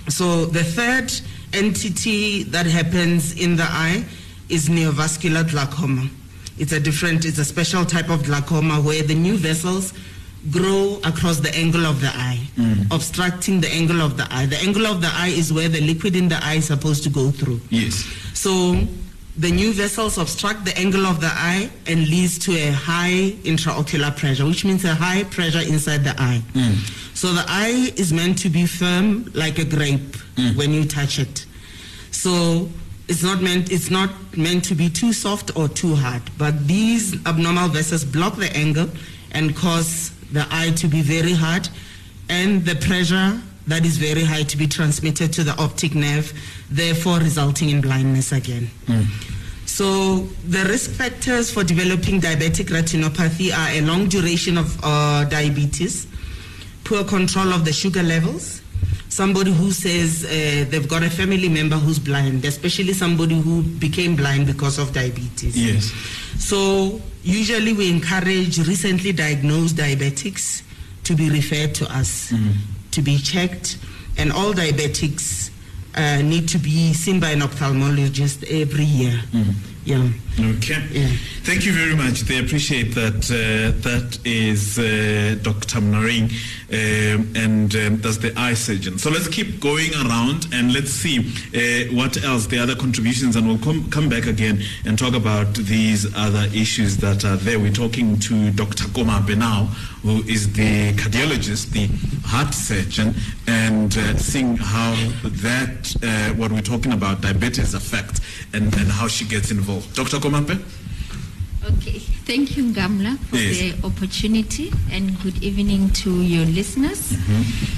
So 0.07 0.45
the 0.45 0.63
third 0.63 1.11
entity 1.53 2.43
that 2.43 2.65
happens 2.67 3.33
in 3.33 3.55
the 3.55 3.63
eye 3.63 4.05
is 4.49 4.69
neovascular 4.69 5.49
glaucoma. 5.49 6.07
It's 6.57 6.71
a 6.71 6.79
different, 6.79 7.25
it's 7.25 7.37
a 7.37 7.45
special 7.45 7.85
type 7.85 8.09
of 8.09 8.23
glaucoma 8.23 8.81
where 8.81 9.03
the 9.03 9.15
new 9.15 9.37
vessels 9.37 9.93
grow 10.51 10.99
across 11.03 11.39
the 11.39 11.53
angle 11.55 11.85
of 11.85 12.01
the 12.01 12.07
eye, 12.07 12.39
mm. 12.55 12.85
obstructing 12.93 13.61
the 13.61 13.69
angle 13.69 14.01
of 14.01 14.15
the 14.15 14.27
eye. 14.29 14.45
The 14.45 14.57
angle 14.57 14.85
of 14.85 15.01
the 15.01 15.09
eye 15.11 15.33
is 15.35 15.51
where 15.51 15.69
the 15.69 15.81
liquid 15.81 16.15
in 16.15 16.29
the 16.29 16.39
eye 16.43 16.55
is 16.55 16.65
supposed 16.65 17.03
to 17.03 17.09
go 17.09 17.31
through. 17.31 17.59
Yes. 17.69 18.05
So 18.33 18.79
the 19.37 19.51
new 19.51 19.73
vessels 19.73 20.17
obstruct 20.17 20.63
the 20.63 20.77
angle 20.77 21.05
of 21.05 21.19
the 21.19 21.27
eye 21.31 21.69
and 21.87 22.07
leads 22.07 22.37
to 22.39 22.53
a 22.53 22.71
high 22.71 23.35
intraocular 23.43 24.15
pressure, 24.15 24.45
which 24.45 24.63
means 24.63 24.85
a 24.85 24.95
high 24.95 25.23
pressure 25.25 25.59
inside 25.59 26.03
the 26.03 26.15
eye. 26.17 26.41
Mm. 26.53 26.75
So 27.15 27.33
the 27.33 27.43
eye 27.47 27.91
is 27.97 28.13
meant 28.13 28.37
to 28.39 28.49
be 28.49 28.65
firm 28.65 29.29
like 29.33 29.57
a 29.57 29.65
grape 29.65 30.15
mm. 30.35 30.55
when 30.55 30.71
you 30.71 30.85
touch 30.85 31.19
it. 31.19 31.45
So 32.11 32.69
it's 33.07 33.23
not 33.23 33.41
meant 33.41 33.71
it's 33.71 33.89
not 33.89 34.09
meant 34.35 34.63
to 34.65 34.75
be 34.75 34.89
too 34.89 35.13
soft 35.13 35.55
or 35.55 35.67
too 35.67 35.95
hard. 35.95 36.21
But 36.37 36.67
these 36.67 37.15
abnormal 37.25 37.69
vessels 37.69 38.03
block 38.03 38.35
the 38.37 38.51
angle 38.55 38.89
and 39.31 39.55
cause 39.55 40.11
the 40.31 40.45
eye 40.49 40.71
to 40.77 40.87
be 40.87 41.01
very 41.01 41.33
hard 41.33 41.69
and 42.29 42.65
the 42.65 42.75
pressure 42.75 43.39
that 43.67 43.85
is 43.85 43.97
very 43.97 44.23
high 44.23 44.43
to 44.43 44.57
be 44.57 44.67
transmitted 44.67 45.33
to 45.33 45.43
the 45.43 45.51
optic 45.61 45.95
nerve, 45.95 46.31
therefore 46.69 47.17
resulting 47.19 47.69
in 47.69 47.81
blindness 47.81 48.31
again. 48.31 48.69
So 49.65 50.19
the 50.47 50.63
risk 50.65 50.91
factors 50.91 51.51
for 51.51 51.63
developing 51.63 52.21
diabetic 52.21 52.67
retinopathy 52.67 53.51
are 53.51 53.69
a 53.71 53.81
long 53.81 54.07
duration 54.07 54.57
of 54.57 54.77
uh, 54.83 55.25
diabetes, 55.25 56.07
poor 56.83 57.03
control 57.03 57.51
of 57.53 57.65
the 57.65 57.73
sugar 57.73 58.03
levels, 58.03 58.61
somebody 59.15 59.51
who 59.51 59.71
says 59.71 60.25
uh, 60.25 60.65
they've 60.69 60.89
got 60.89 61.01
a 61.01 61.09
family 61.09 61.47
member 61.47 61.77
who's 61.77 61.99
blind, 61.99 62.43
especially 62.43 62.91
somebody 62.93 63.39
who 63.39 63.61
became 63.63 64.15
blind 64.15 64.45
because 64.45 64.77
of 64.77 64.91
diabetes. 64.91 65.55
Yes. 65.55 65.91
So 66.37 66.99
usually 67.23 67.71
we 67.73 67.89
encourage 67.89 68.59
recently 68.67 69.13
diagnosed 69.13 69.77
diabetics 69.77 70.63
to 71.05 71.15
be 71.15 71.29
referred 71.29 71.73
to 71.75 71.85
us 71.97 72.33
to 72.91 73.01
be 73.01 73.17
checked, 73.17 73.77
and 74.17 74.31
all 74.31 74.53
diabetics 74.53 75.49
uh, 75.95 76.21
need 76.21 76.47
to 76.49 76.57
be 76.57 76.93
seen 76.93 77.19
by 77.19 77.29
an 77.31 77.39
ophthalmologist 77.41 78.43
every 78.49 78.83
year. 78.85 79.19
Yeah. 79.85 80.09
Okay. 80.39 80.85
Yeah. 80.91 81.07
Thank 81.43 81.65
you 81.65 81.71
very 81.71 81.95
much. 81.95 82.21
They 82.21 82.39
appreciate 82.39 82.93
that. 82.95 83.23
Uh, 83.31 83.71
that 83.81 84.19
is 84.25 84.77
uh, 84.77 85.37
Dr. 85.41 85.79
Mnaring, 85.79 86.29
um, 86.71 87.31
and 87.35 87.73
um, 87.75 87.97
that's 88.01 88.17
the 88.17 88.33
eye 88.35 88.55
surgeon. 88.55 88.97
So 88.97 89.09
let's 89.09 89.27
keep 89.29 89.61
going 89.61 89.93
around 89.93 90.47
and 90.51 90.73
let's 90.73 90.89
see 90.89 91.19
uh, 91.19 91.95
what 91.95 92.21
else, 92.23 92.47
the 92.47 92.59
other 92.59 92.75
contributions, 92.75 93.35
and 93.37 93.47
we'll 93.47 93.59
come, 93.59 93.89
come 93.91 94.09
back 94.09 94.25
again 94.25 94.61
and 94.85 94.99
talk 94.99 95.13
about 95.13 95.53
these 95.55 96.13
other 96.17 96.47
issues 96.53 96.97
that 96.97 97.23
are 97.23 97.37
there. 97.37 97.59
We're 97.59 97.71
talking 97.71 98.19
to 98.19 98.51
Dr. 98.51 98.85
Koma 98.89 99.23
Benau, 99.25 99.67
who 100.01 100.21
is 100.23 100.51
the 100.53 100.93
cardiologist, 100.93 101.69
the 101.71 101.87
heart 102.27 102.53
surgeon, 102.53 103.13
and 103.47 103.95
uh, 103.97 104.17
seeing 104.17 104.57
how 104.57 104.93
that, 105.23 105.95
uh, 106.03 106.33
what 106.35 106.51
we're 106.51 106.61
talking 106.61 106.91
about, 106.91 107.21
diabetes 107.21 107.73
affects 107.73 108.19
and, 108.53 108.65
and 108.77 108.91
how 108.91 109.07
she 109.07 109.25
gets 109.25 109.51
involved. 109.51 109.95
Dr. 109.95 110.19
Komampe? 110.25 110.57
Okay, 111.65 111.99
thank 112.25 112.57
you, 112.57 112.63
Gamla, 112.73 113.17
for 113.29 113.37
Yes. 113.37 113.57
the 113.59 113.85
opportunity 113.87 114.71
and 114.91 115.19
good 115.21 115.37
evening 115.43 115.89
to 116.01 116.21
your 116.21 116.45
listeners. 116.45 117.13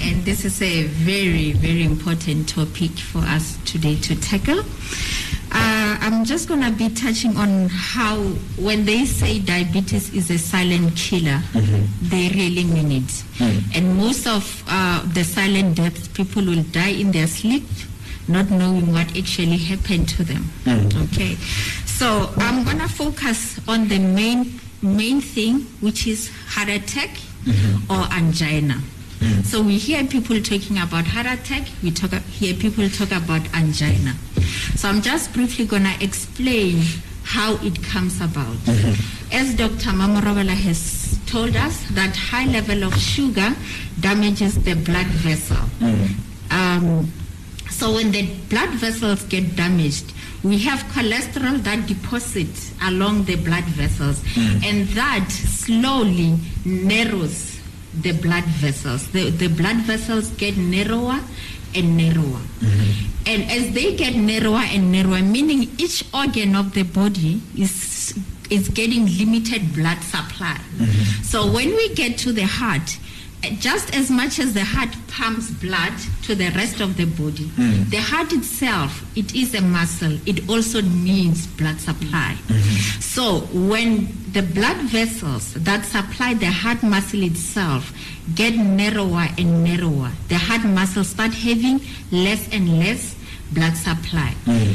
And 0.01 0.23
this 0.23 0.45
is 0.45 0.61
a 0.61 0.83
very, 0.83 1.51
very 1.53 1.83
important 1.83 2.47
topic 2.47 2.91
for 2.91 3.19
us 3.19 3.57
today 3.65 3.95
to 3.95 4.15
tackle. 4.15 4.59
Uh, 5.51 5.97
I'm 6.01 6.23
just 6.25 6.47
going 6.47 6.61
to 6.61 6.71
be 6.71 6.87
touching 6.89 7.35
on 7.37 7.67
how, 7.69 8.17
when 8.59 8.85
they 8.85 9.05
say 9.05 9.39
diabetes 9.39 10.13
is 10.13 10.29
a 10.31 10.37
silent 10.37 10.95
killer, 10.95 11.41
they 12.01 12.29
really 12.29 12.63
mean 12.63 12.91
it. 13.03 13.23
And 13.75 13.95
most 13.97 14.25
of 14.27 14.63
uh, 14.67 15.03
the 15.13 15.23
silent 15.23 15.75
deaths, 15.75 16.07
people 16.09 16.43
will 16.45 16.63
die 16.71 16.91
in 16.99 17.11
their 17.11 17.27
sleep, 17.27 17.63
not 18.27 18.49
knowing 18.51 18.91
what 18.91 19.17
actually 19.17 19.57
happened 19.57 20.09
to 20.09 20.23
them. 20.25 20.51
Okay, 20.67 21.37
so 21.97 22.31
I'm 22.37 22.63
going 22.63 22.77
to 22.77 22.87
focus 22.87 23.59
on 23.67 23.87
the 23.87 23.97
main 23.97 24.59
main 24.83 25.19
thing, 25.19 25.61
which 25.81 26.05
is 26.05 26.29
heart 26.47 26.69
attack 26.69 27.09
mm-hmm. 27.43 27.91
or 27.91 28.05
angina. 28.13 28.75
Mm-hmm. 28.75 29.41
So 29.41 29.63
we 29.63 29.79
hear 29.79 30.05
people 30.05 30.39
talking 30.41 30.77
about 30.77 31.07
heart 31.07 31.25
attack. 31.25 31.67
We 31.81 31.89
talk 31.89 32.11
hear 32.29 32.53
people 32.53 32.87
talk 32.89 33.11
about 33.11 33.41
angina. 33.55 34.13
So 34.75 34.87
I'm 34.89 35.01
just 35.01 35.33
briefly 35.33 35.65
going 35.65 35.85
to 35.85 36.03
explain 36.03 36.83
how 37.23 37.57
it 37.65 37.81
comes 37.83 38.21
about. 38.21 38.57
Mm-hmm. 38.69 39.35
As 39.35 39.55
Dr. 39.55 39.89
Mamorobala 39.97 40.53
has 40.53 41.19
told 41.25 41.55
us, 41.55 41.83
that 41.95 42.15
high 42.15 42.45
level 42.45 42.83
of 42.83 42.95
sugar 42.95 43.55
damages 43.99 44.53
the 44.63 44.75
blood 44.75 45.07
vessel. 45.07 45.57
Um, 46.51 47.11
so 47.71 47.93
when 47.95 48.11
the 48.11 48.27
blood 48.49 48.69
vessels 48.69 49.23
get 49.23 49.55
damaged, 49.55 50.13
we 50.43 50.59
have 50.59 50.79
cholesterol 50.93 51.57
that 51.63 51.87
deposits 51.87 52.73
along 52.83 53.23
the 53.25 53.35
blood 53.35 53.63
vessels, 53.65 54.19
mm. 54.19 54.63
and 54.63 54.87
that 54.89 55.29
slowly 55.31 56.37
narrows 56.65 57.59
the 58.01 58.11
blood 58.13 58.43
vessels. 58.43 59.09
The, 59.11 59.29
the 59.29 59.47
blood 59.47 59.77
vessels 59.77 60.29
get 60.31 60.57
narrower 60.57 61.19
and 61.75 61.97
narrower. 61.97 62.41
Mm-hmm. 62.59 63.29
And 63.29 63.51
as 63.51 63.73
they 63.73 63.95
get 63.95 64.15
narrower 64.15 64.63
and 64.63 64.91
narrower, 64.91 65.21
meaning 65.21 65.69
each 65.77 66.05
organ 66.13 66.55
of 66.55 66.73
the 66.73 66.83
body 66.83 67.41
is 67.57 68.17
is 68.49 68.69
getting 68.69 69.05
limited 69.17 69.73
blood 69.73 70.01
supply. 70.03 70.55
Mm-hmm. 70.77 71.23
So 71.23 71.51
when 71.51 71.67
we 71.75 71.93
get 71.93 72.17
to 72.19 72.31
the 72.31 72.45
heart, 72.45 72.97
just 73.59 73.95
as 73.95 74.09
much 74.09 74.39
as 74.39 74.53
the 74.53 74.63
heart 74.63 74.89
pumps 75.07 75.51
blood 75.51 75.93
to 76.23 76.35
the 76.35 76.49
rest 76.51 76.79
of 76.79 76.97
the 76.97 77.05
body, 77.05 77.47
hmm. 77.47 77.89
the 77.89 77.97
heart 78.01 78.33
itself, 78.33 79.05
it 79.15 79.35
is 79.35 79.53
a 79.53 79.61
muscle. 79.61 80.17
It 80.25 80.49
also 80.49 80.81
needs 80.81 81.45
blood 81.47 81.79
supply. 81.79 82.35
Mm-hmm. 82.47 82.99
So 83.01 83.41
when 83.53 84.07
the 84.31 84.41
blood 84.41 84.77
vessels 84.87 85.53
that 85.53 85.85
supply 85.85 86.33
the 86.33 86.51
heart 86.51 86.83
muscle 86.83 87.23
itself 87.23 87.93
get 88.35 88.55
narrower 88.55 89.27
and 89.37 89.63
narrower, 89.63 90.11
the 90.29 90.37
heart 90.37 90.65
muscle 90.65 91.03
start 91.03 91.33
having 91.33 91.79
less 92.11 92.47
and 92.51 92.79
less 92.79 93.15
blood 93.53 93.77
supply. 93.77 94.33
Hmm. 94.45 94.73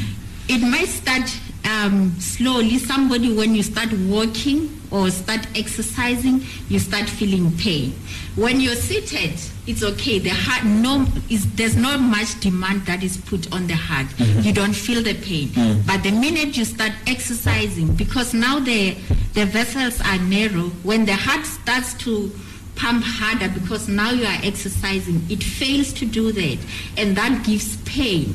It 0.49 0.61
might 0.61 0.89
start 0.89 1.31
um, 1.65 2.19
slowly. 2.21 2.79
Somebody, 2.79 3.35
when 3.35 3.55
you 3.55 3.63
start 3.63 3.93
walking 3.93 4.82
or 4.93 5.11
start 5.11 5.47
exercising, 5.57 6.43
you 6.69 6.79
start 6.79 7.09
feeling 7.09 7.51
pain. 7.57 7.93
When 8.37 8.61
you're 8.61 8.77
seated, 8.77 9.41
it's 9.67 9.83
okay. 9.83 10.19
The 10.19 10.31
heart, 10.31 10.65
no, 10.65 11.07
is 11.31 11.51
there's 11.55 11.77
not 11.77 12.01
much 12.01 12.39
demand 12.41 12.87
that 12.87 13.03
is 13.03 13.17
put 13.17 13.53
on 13.53 13.67
the 13.67 13.75
heart. 13.75 14.07
Mm-hmm. 14.07 14.41
You 14.41 14.53
don't 14.53 14.75
feel 14.75 15.03
the 15.03 15.15
pain. 15.15 15.49
Mm. 15.49 15.87
But 15.87 16.03
the 16.03 16.11
minute 16.11 16.57
you 16.57 16.65
start 16.65 16.93
exercising, 17.07 17.95
because 17.95 18.35
now 18.35 18.59
the 18.59 18.95
the 19.33 19.47
vessels 19.47 20.01
are 20.01 20.19
narrow, 20.19 20.69
when 20.83 21.07
the 21.07 21.15
heart 21.15 21.47
starts 21.47 21.95
to 22.05 22.31
pump 22.75 23.05
harder 23.05 23.49
because 23.49 23.89
now 23.89 24.11
you 24.11 24.25
are 24.25 24.39
exercising, 24.43 25.23
it 25.29 25.43
fails 25.43 25.93
to 25.95 26.07
do 26.07 26.33
that, 26.33 26.59
and 26.97 27.17
that 27.17 27.45
gives 27.47 27.77
pain. 27.83 28.35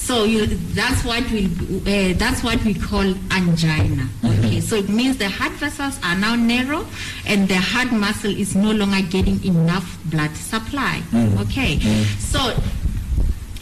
So 0.00 0.24
you, 0.24 0.46
that's 0.46 1.04
what 1.04 1.30
we 1.30 1.44
uh, 1.46 2.14
that's 2.16 2.42
what 2.42 2.64
we 2.64 2.72
call 2.74 3.14
angina. 3.30 4.08
Okay, 4.24 4.56
mm-hmm. 4.56 4.60
so 4.60 4.76
it 4.76 4.88
means 4.88 5.18
the 5.18 5.28
heart 5.28 5.52
vessels 5.52 6.00
are 6.02 6.16
now 6.16 6.34
narrow, 6.34 6.86
and 7.26 7.46
the 7.46 7.58
heart 7.58 7.92
muscle 7.92 8.34
is 8.34 8.56
no 8.56 8.72
longer 8.72 9.06
getting 9.08 9.44
enough 9.44 9.98
blood 10.06 10.34
supply. 10.34 11.02
Mm-hmm. 11.12 11.42
Okay, 11.42 11.76
mm-hmm. 11.76 12.18
so 12.18 12.40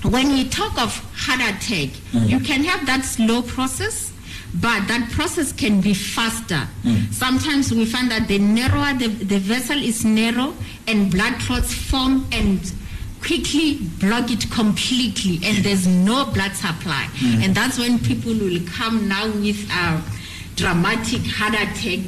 when 0.09 0.29
we 0.29 0.48
talk 0.48 0.81
of 0.81 0.96
heart 1.12 1.40
attack, 1.40 1.90
you 2.14 2.38
can 2.40 2.62
have 2.64 2.87
that 2.87 3.05
slow 3.05 3.42
process, 3.42 4.12
but 4.55 4.87
that 4.87 5.11
process 5.11 5.53
can 5.53 5.81
be 5.81 5.92
faster. 5.92 6.66
Sometimes 7.11 7.72
we 7.74 7.85
find 7.85 8.11
that 8.11 8.29
the 8.29 8.38
narrower 8.38 8.96
the, 8.96 9.09
the 9.09 9.38
vessel 9.38 9.77
is 9.77 10.05
narrow 10.05 10.55
and 10.87 11.11
blood 11.11 11.35
clots 11.40 11.74
form 11.74 12.27
and 12.33 12.72
quickly 13.29 13.77
block 14.01 14.31
it 14.31 14.51
completely 14.51 15.38
and 15.47 15.62
there's 15.62 15.87
no 15.87 16.25
blood 16.33 16.55
supply. 16.55 17.07
Mm-hmm. 17.12 17.43
And 17.43 17.55
that's 17.55 17.79
when 17.79 17.99
people 17.99 18.33
will 18.33 18.61
come 18.67 19.07
now 19.07 19.27
with 19.27 19.71
a 19.71 20.03
dramatic 20.57 21.21
heart 21.27 21.53
attack. 21.53 22.01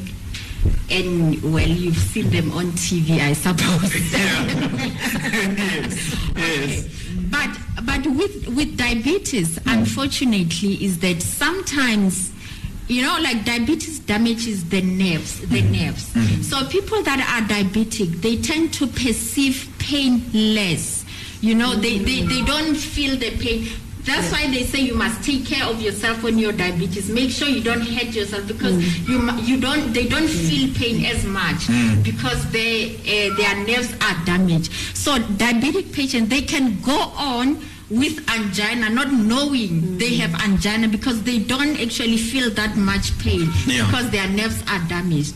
And 0.91 1.41
well, 1.43 1.69
you've 1.69 1.97
seen 1.97 2.31
them 2.31 2.51
on 2.53 2.73
TV, 2.73 3.21
I 3.21 3.35
suppose. 3.35 3.95
yes. 5.57 6.17
Yes. 6.37 6.89
But 7.31 7.51
but 7.85 8.07
with 8.07 8.49
with 8.49 8.77
diabetes, 8.77 9.59
mm. 9.59 9.79
unfortunately, 9.79 10.85
is 10.85 10.99
that 11.01 11.23
sometimes 11.23 12.33
you 12.89 13.03
know 13.03 13.19
like 13.23 13.45
diabetes 13.45 14.01
damages 14.01 14.69
the 14.69 14.83
nerves 14.83 15.41
the 15.41 15.63
mm-hmm. 15.63 15.73
nerves. 15.73 16.13
Mm-hmm. 16.13 16.43
So 16.43 16.67
people 16.69 17.03
that 17.05 17.21
are 17.21 17.43
diabetic 17.47 18.21
they 18.21 18.37
tend 18.37 18.73
to 18.75 18.87
perceive 18.89 19.69
pain 19.79 20.23
less 20.33 21.00
you 21.41 21.55
know 21.55 21.75
they, 21.75 21.99
they, 21.99 22.23
they 22.23 22.43
don't 22.45 22.75
feel 22.75 23.17
the 23.17 23.37
pain. 23.39 23.69
That's 24.05 24.33
why 24.33 24.47
they 24.47 24.65
say 24.65 24.81
you 24.81 24.95
must 24.95 25.23
take 25.23 25.45
care 25.47 25.65
of 25.67 25.81
yourself 25.81 26.23
when 26.23 26.39
you're 26.39 26.53
diabetes. 26.53 27.11
Make 27.11 27.31
sure 27.31 27.49
you 27.49 27.63
don't 27.63 27.83
hurt 27.83 28.15
yourself 28.15 28.47
because 28.47 28.75
mm. 28.75 29.09
you 29.09 29.55
you 29.55 29.61
don't 29.61 29.93
they 29.93 30.07
don't 30.09 30.27
mm. 30.29 30.49
feel 30.49 30.75
pain 30.75 31.05
as 31.05 31.25
much 31.25 31.67
mm. 31.69 32.03
because 32.03 32.51
they 32.51 32.97
uh, 32.97 33.37
their 33.37 33.57
nerves 33.67 33.93
are 34.01 34.25
damaged. 34.25 34.73
So 34.95 35.19
diabetic 35.19 35.93
patients 35.93 36.31
they 36.31 36.43
can 36.43 36.81
go 36.81 36.99
on 37.17 37.63
with 37.91 38.25
angina 38.31 38.89
not 38.89 39.13
knowing 39.13 39.99
they 39.99 40.15
have 40.15 40.33
angina 40.41 40.87
because 40.87 41.23
they 41.25 41.41
don't 41.41 41.79
actually 41.81 42.17
feel 42.17 42.49
that 42.51 42.77
much 42.77 43.19
pain 43.19 43.49
Yeah. 43.67 43.85
because 43.87 44.11
their 44.11 44.29
nerves 44.29 44.63
are 44.69 44.79
damaged 44.89 45.35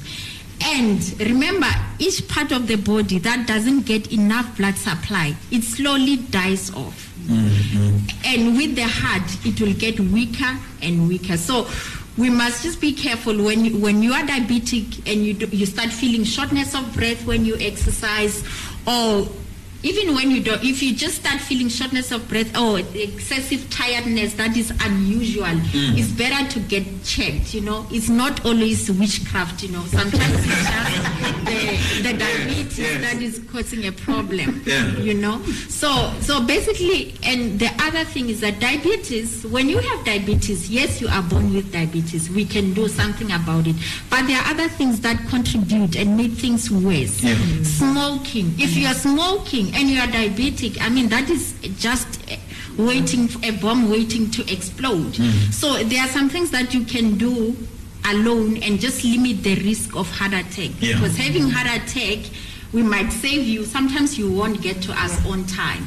and 0.65 1.21
remember 1.21 1.69
each 1.99 2.27
part 2.29 2.51
of 2.53 2.67
the 2.67 2.77
body 2.77 3.19
that 3.19 3.47
doesn't 3.47 3.83
get 3.87 4.13
enough 4.13 4.57
blood 4.57 4.75
supply 4.77 5.35
it 5.51 5.63
slowly 5.63 6.17
dies 6.17 6.73
off. 6.75 7.13
Mm-hmm. 7.27 7.97
And 8.25 8.57
with 8.57 8.75
the 8.77 8.87
heart 8.87 9.47
it 9.47 9.61
will 9.61 9.75
get 9.75 10.01
weaker 10.01 10.59
and 10.83 11.09
weaker. 11.09 11.37
So 11.37 11.69
we 12.17 12.31
must 12.31 12.63
just 12.63 12.81
be 12.81 12.93
careful 12.93 13.43
when 13.43 13.65
you, 13.65 13.79
when 13.79 14.03
you 14.03 14.13
are 14.13 14.23
diabetic 14.23 15.11
and 15.11 15.25
you 15.25 15.35
do, 15.35 15.47
you 15.47 15.67
start 15.67 15.91
feeling 15.91 16.25
shortness 16.25 16.75
of 16.75 16.95
breath 16.95 17.27
when 17.27 17.45
you 17.45 17.57
exercise 17.57 18.45
or 18.87 19.29
even 19.85 20.15
when 20.15 20.31
you 20.31 20.43
don't 20.43 20.65
if 20.65 20.83
you 20.83 20.95
just 20.95 21.17
start 21.17 21.41
feeling 21.41 21.69
shortness 21.69 22.11
of 22.11 22.27
breath 22.29 22.57
or 22.57 22.79
excessive 22.95 23.69
tiredness 23.71 24.33
that 24.35 24.57
is 24.57 24.71
unusual. 24.81 25.45
Mm. 25.45 25.99
It's 25.99 26.11
better 26.11 26.49
to 26.51 26.61
get 26.61 26.85
checked 27.05 27.55
you 27.55 27.61
know. 27.61 27.87
It's 27.91 28.09
not 28.09 28.45
always 28.47 28.91
witchcraft 28.91 29.63
you 29.63 29.73
know. 29.73 29.83
Sometimes 29.85 30.35
it's 30.35 30.47
just 30.47 31.45
the, 31.45 32.03
the 32.13 32.19
diabetes 32.19 32.79
yes. 32.79 33.01
that 33.03 33.23
is 33.23 33.41
causing 33.53 33.87
a 33.87 33.93
problem 33.93 34.63
Yeah. 34.65 34.97
you 34.97 35.15
know. 35.15 35.43
So 35.69 36.13
so 36.21 36.45
basically 36.45 37.15
and 37.23 37.59
the 37.61 37.71
other 37.81 38.05
thing 38.05 38.31
is 38.31 38.41
that 38.41 38.59
diabetes 38.61 39.45
when 39.47 39.69
you 39.69 39.79
have 39.79 40.05
diabetes 40.05 40.71
yes 40.71 41.01
you 41.01 41.09
are 41.09 41.23
born 41.23 41.53
with 41.53 41.71
diabetes. 41.73 42.31
We 42.31 42.47
can 42.47 42.73
do 42.73 42.89
something 42.89 43.31
about 43.33 43.67
it. 43.67 43.77
But 44.09 44.27
there 44.27 44.41
are 44.41 44.51
other 44.51 44.69
things 44.69 45.01
that 45.01 45.19
contribute 45.29 45.97
and 45.97 46.17
make 46.17 46.33
things 46.33 46.71
worse. 46.71 47.23
Yeah. 47.23 47.37
smoking. 47.63 48.55
If 48.59 48.77
you 48.77 48.87
are 48.87 48.95
smoking 48.95 49.74
and 49.75 49.91
you 49.91 50.01
are 50.01 50.07
diabetic 50.07 50.81
i 50.81 50.89
mean 50.89 51.09
that 51.09 51.29
is 51.29 51.55
just 51.79 52.21
waiting 52.77 53.29
a 53.43 53.51
bomb 53.53 53.91
waiting 53.91 54.31
to 54.31 54.43
explode. 54.53 55.13
Mm-hmm. 55.15 55.51
So 55.53 55.83
there 55.85 56.03
are 56.03 56.09
some 56.09 56.29
things 56.29 56.51
that 56.51 56.75
you 56.75 56.85
can 56.85 57.17
do 57.17 57.57
alone 58.07 58.63
and 58.63 58.81
just 58.81 59.05
limit 59.05 59.43
the 59.43 59.55
risk 59.57 59.97
of 59.97 60.11
heart 60.11 60.33
attack. 60.33 60.71
Yeah. 60.81 60.95
because 60.95 61.17
having 61.17 61.51
heart 61.51 61.67
attack 61.67 62.19
we 62.75 62.83
might 62.83 63.11
save 63.11 63.47
you. 63.47 63.65
Sometimes 63.65 64.19
you 64.19 64.31
won't 64.31 64.61
get 64.61 64.83
to 64.83 64.93
us 64.93 65.25
on 65.27 65.45
time. 65.47 65.87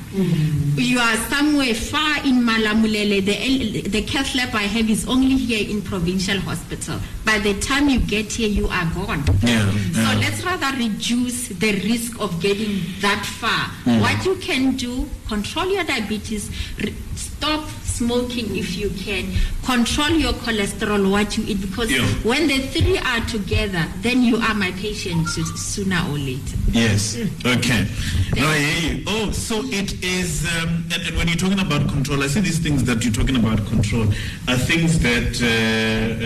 You 0.76 1.00
are 1.00 1.18
somewhere 1.28 1.74
far 1.76 2.18
in 2.26 2.42
malamulele. 2.42 3.26
The, 3.26 3.82
the 3.82 4.02
cath 4.04 4.34
lab 4.36 4.56
i 4.56 4.64
have 4.64 4.90
is 4.90 5.08
only 5.08 5.36
here 5.36 5.70
in 5.70 5.82
provincial 5.82 6.40
hospital. 6.40 7.00
By 7.26 7.40
the 7.40 7.60
time 7.60 7.90
you 7.90 8.00
get 8.00 8.32
here 8.32 8.48
you 8.48 8.68
are 8.68 8.86
gone. 8.94 9.24
Yeah, 9.44 9.70
so 9.92 10.02
yeah. 10.02 10.20
let's 10.22 10.44
rather 10.46 10.78
reduce 10.78 11.50
the 11.50 11.74
risk 11.82 12.20
of 12.22 12.42
getting 12.42 12.82
that 13.02 13.26
far. 13.26 13.68
Mm. 13.84 14.02
what 14.02 14.26
you 14.26 14.36
can 14.36 14.76
do 14.76 15.10
control 15.28 15.68
your 15.68 15.84
diabetes 15.84 16.50
re- 16.80 16.94
stop 17.16 17.68
smoking 17.98 18.56
if 18.56 18.78
you 18.78 18.90
can 19.06 19.26
control 19.66 20.12
your 20.12 20.34
cholesterol 20.34 21.10
what 21.12 21.38
you 21.38 21.44
eat 21.48 21.60
because 21.62 21.92
Yeah. 21.92 22.06
when 22.24 22.48
the 22.48 22.60
three 22.74 22.98
are 22.98 23.22
together 23.26 23.84
then 24.02 24.22
you 24.24 24.38
are 24.38 24.54
my 24.54 24.72
patient 24.74 25.28
sooner 25.28 26.00
or 26.10 26.18
later 26.18 26.58
Yes. 26.72 27.18
Okay. 27.46 27.88
No, 28.36 28.46
I 28.46 28.58
hear 28.58 28.94
you. 28.98 29.04
Oh, 29.08 29.32
so 29.32 29.62
it 29.64 30.04
is. 30.04 30.46
Um, 30.46 30.84
and, 30.94 31.02
and 31.08 31.18
when 31.18 31.28
you're 31.30 31.38
talking 31.38 31.60
about 31.62 31.88
control, 31.90 32.22
I 32.24 32.28
see 32.28 32.42
these 32.42 32.60
things 32.60 32.84
that 32.84 33.04
you're 33.06 33.14
talking 33.14 33.38
about 33.38 33.66
control 33.68 34.04
are 34.50 34.58
things 34.58 35.00
that 35.00 35.32
uh, 35.42 35.48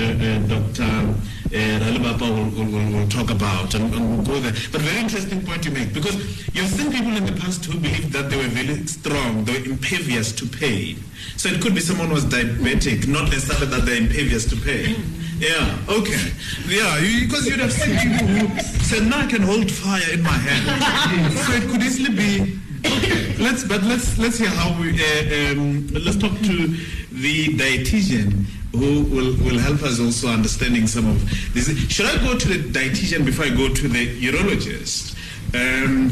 uh, 0.01 0.25
uh, 0.25 0.61
Dr. 0.73 1.13
Uh, 1.51 1.79
Ralibapa 1.83 2.21
will, 2.21 2.63
will, 2.63 2.93
will, 2.93 3.07
talk 3.09 3.29
about, 3.29 3.75
and, 3.75 3.93
and 3.93 4.09
we'll 4.09 4.25
go 4.25 4.39
there. 4.39 4.53
But 4.71 4.79
very 4.79 4.99
interesting 5.01 5.45
point 5.45 5.65
you 5.65 5.71
make 5.71 5.93
because 5.93 6.15
you've 6.55 6.69
seen 6.69 6.93
people 6.93 7.11
in 7.11 7.25
the 7.25 7.33
past 7.33 7.65
who 7.65 7.77
believed 7.77 8.13
that 8.13 8.29
they 8.29 8.37
were 8.37 8.47
very 8.47 8.87
strong, 8.87 9.43
they 9.43 9.59
were 9.59 9.65
impervious 9.65 10.31
to 10.31 10.45
pain. 10.47 11.03
So 11.35 11.49
it 11.49 11.61
could 11.61 11.75
be 11.75 11.81
someone 11.81 12.09
was 12.09 12.23
diabetic, 12.23 13.05
not 13.05 13.25
necessarily 13.25 13.67
that 13.67 13.85
they're 13.85 14.01
impervious 14.01 14.45
to 14.51 14.55
pain. 14.55 14.95
Yeah, 15.39 15.77
okay. 15.89 16.31
Yeah, 16.69 17.01
because 17.19 17.45
you'd 17.45 17.59
have 17.59 17.73
seen 17.73 17.99
people 17.99 18.27
who 18.27 18.59
said, 18.85 19.03
"No, 19.07 19.17
I 19.17 19.27
can 19.27 19.41
hold 19.41 19.69
fire 19.69 20.09
in 20.13 20.23
my 20.23 20.29
hand." 20.29 21.33
so 21.45 21.51
it 21.51 21.69
could 21.69 21.83
easily 21.83 22.15
be. 22.15 22.59
Okay, 22.85 23.35
let's 23.43 23.65
but 23.65 23.83
let's 23.83 24.17
let's 24.17 24.37
hear 24.37 24.49
how 24.49 24.71
we 24.79 24.91
uh, 24.95 25.51
um, 25.51 25.87
let's 25.87 26.15
talk 26.15 26.31
to 26.47 26.67
the 27.11 27.47
dietitian 27.57 28.45
who 28.71 29.01
will, 29.03 29.35
will 29.43 29.59
help 29.59 29.81
us 29.83 29.99
also 29.99 30.29
understanding 30.29 30.87
some 30.87 31.07
of 31.09 31.53
this. 31.53 31.67
Should 31.89 32.05
I 32.05 32.17
go 32.23 32.37
to 32.37 32.47
the 32.47 32.79
dietitian 32.79 33.25
before 33.25 33.45
I 33.45 33.49
go 33.49 33.73
to 33.73 33.87
the 33.87 34.21
urologist? 34.21 35.15
Um, 35.53 36.09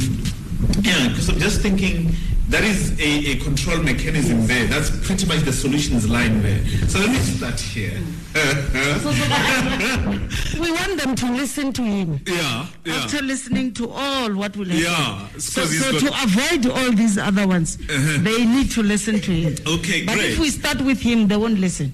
yeah, 0.82 1.08
because 1.10 1.30
I'm 1.30 1.40
just 1.40 1.62
thinking 1.62 2.12
that 2.50 2.64
is 2.64 3.00
a, 3.00 3.32
a 3.32 3.36
control 3.38 3.78
mechanism 3.84 4.46
there. 4.48 4.66
That's 4.68 4.90
pretty 5.06 5.26
much 5.28 5.42
the 5.42 5.54
solutions 5.54 6.10
lying 6.10 6.42
there. 6.42 6.66
So 6.90 7.00
let 7.00 7.10
me 7.10 7.18
start 7.20 7.60
here. 7.60 7.98
We 10.60 10.72
want 10.72 11.00
them 11.02 11.16
to 11.16 11.32
listen 11.32 11.72
to 11.74 11.82
him. 11.84 12.20
yeah, 12.28 12.66
yeah. 12.86 12.94
After 12.96 13.22
listening 13.24 13.74
to 13.76 13.90
all 13.90 14.34
what 14.36 14.56
will 14.58 14.66
happen. 14.66 14.84
Yeah, 14.84 15.28
So, 15.38 15.64
so 15.66 15.92
got- 15.94 16.02
to 16.02 16.24
avoid 16.24 16.66
all 16.72 16.92
these 16.92 17.18
other 17.18 17.48
ones, 17.48 17.78
they 17.88 18.46
need 18.46 18.72
to 18.72 18.84
listen 18.84 19.20
to 19.22 19.32
him. 19.32 19.56
Okay, 19.66 20.04
But 20.06 20.16
great. 20.16 20.32
if 20.34 20.40
we 20.40 20.50
start 20.50 20.82
with 20.82 21.00
him, 21.02 21.28
they 21.28 21.38
won't 21.38 21.60
listen. 21.60 21.94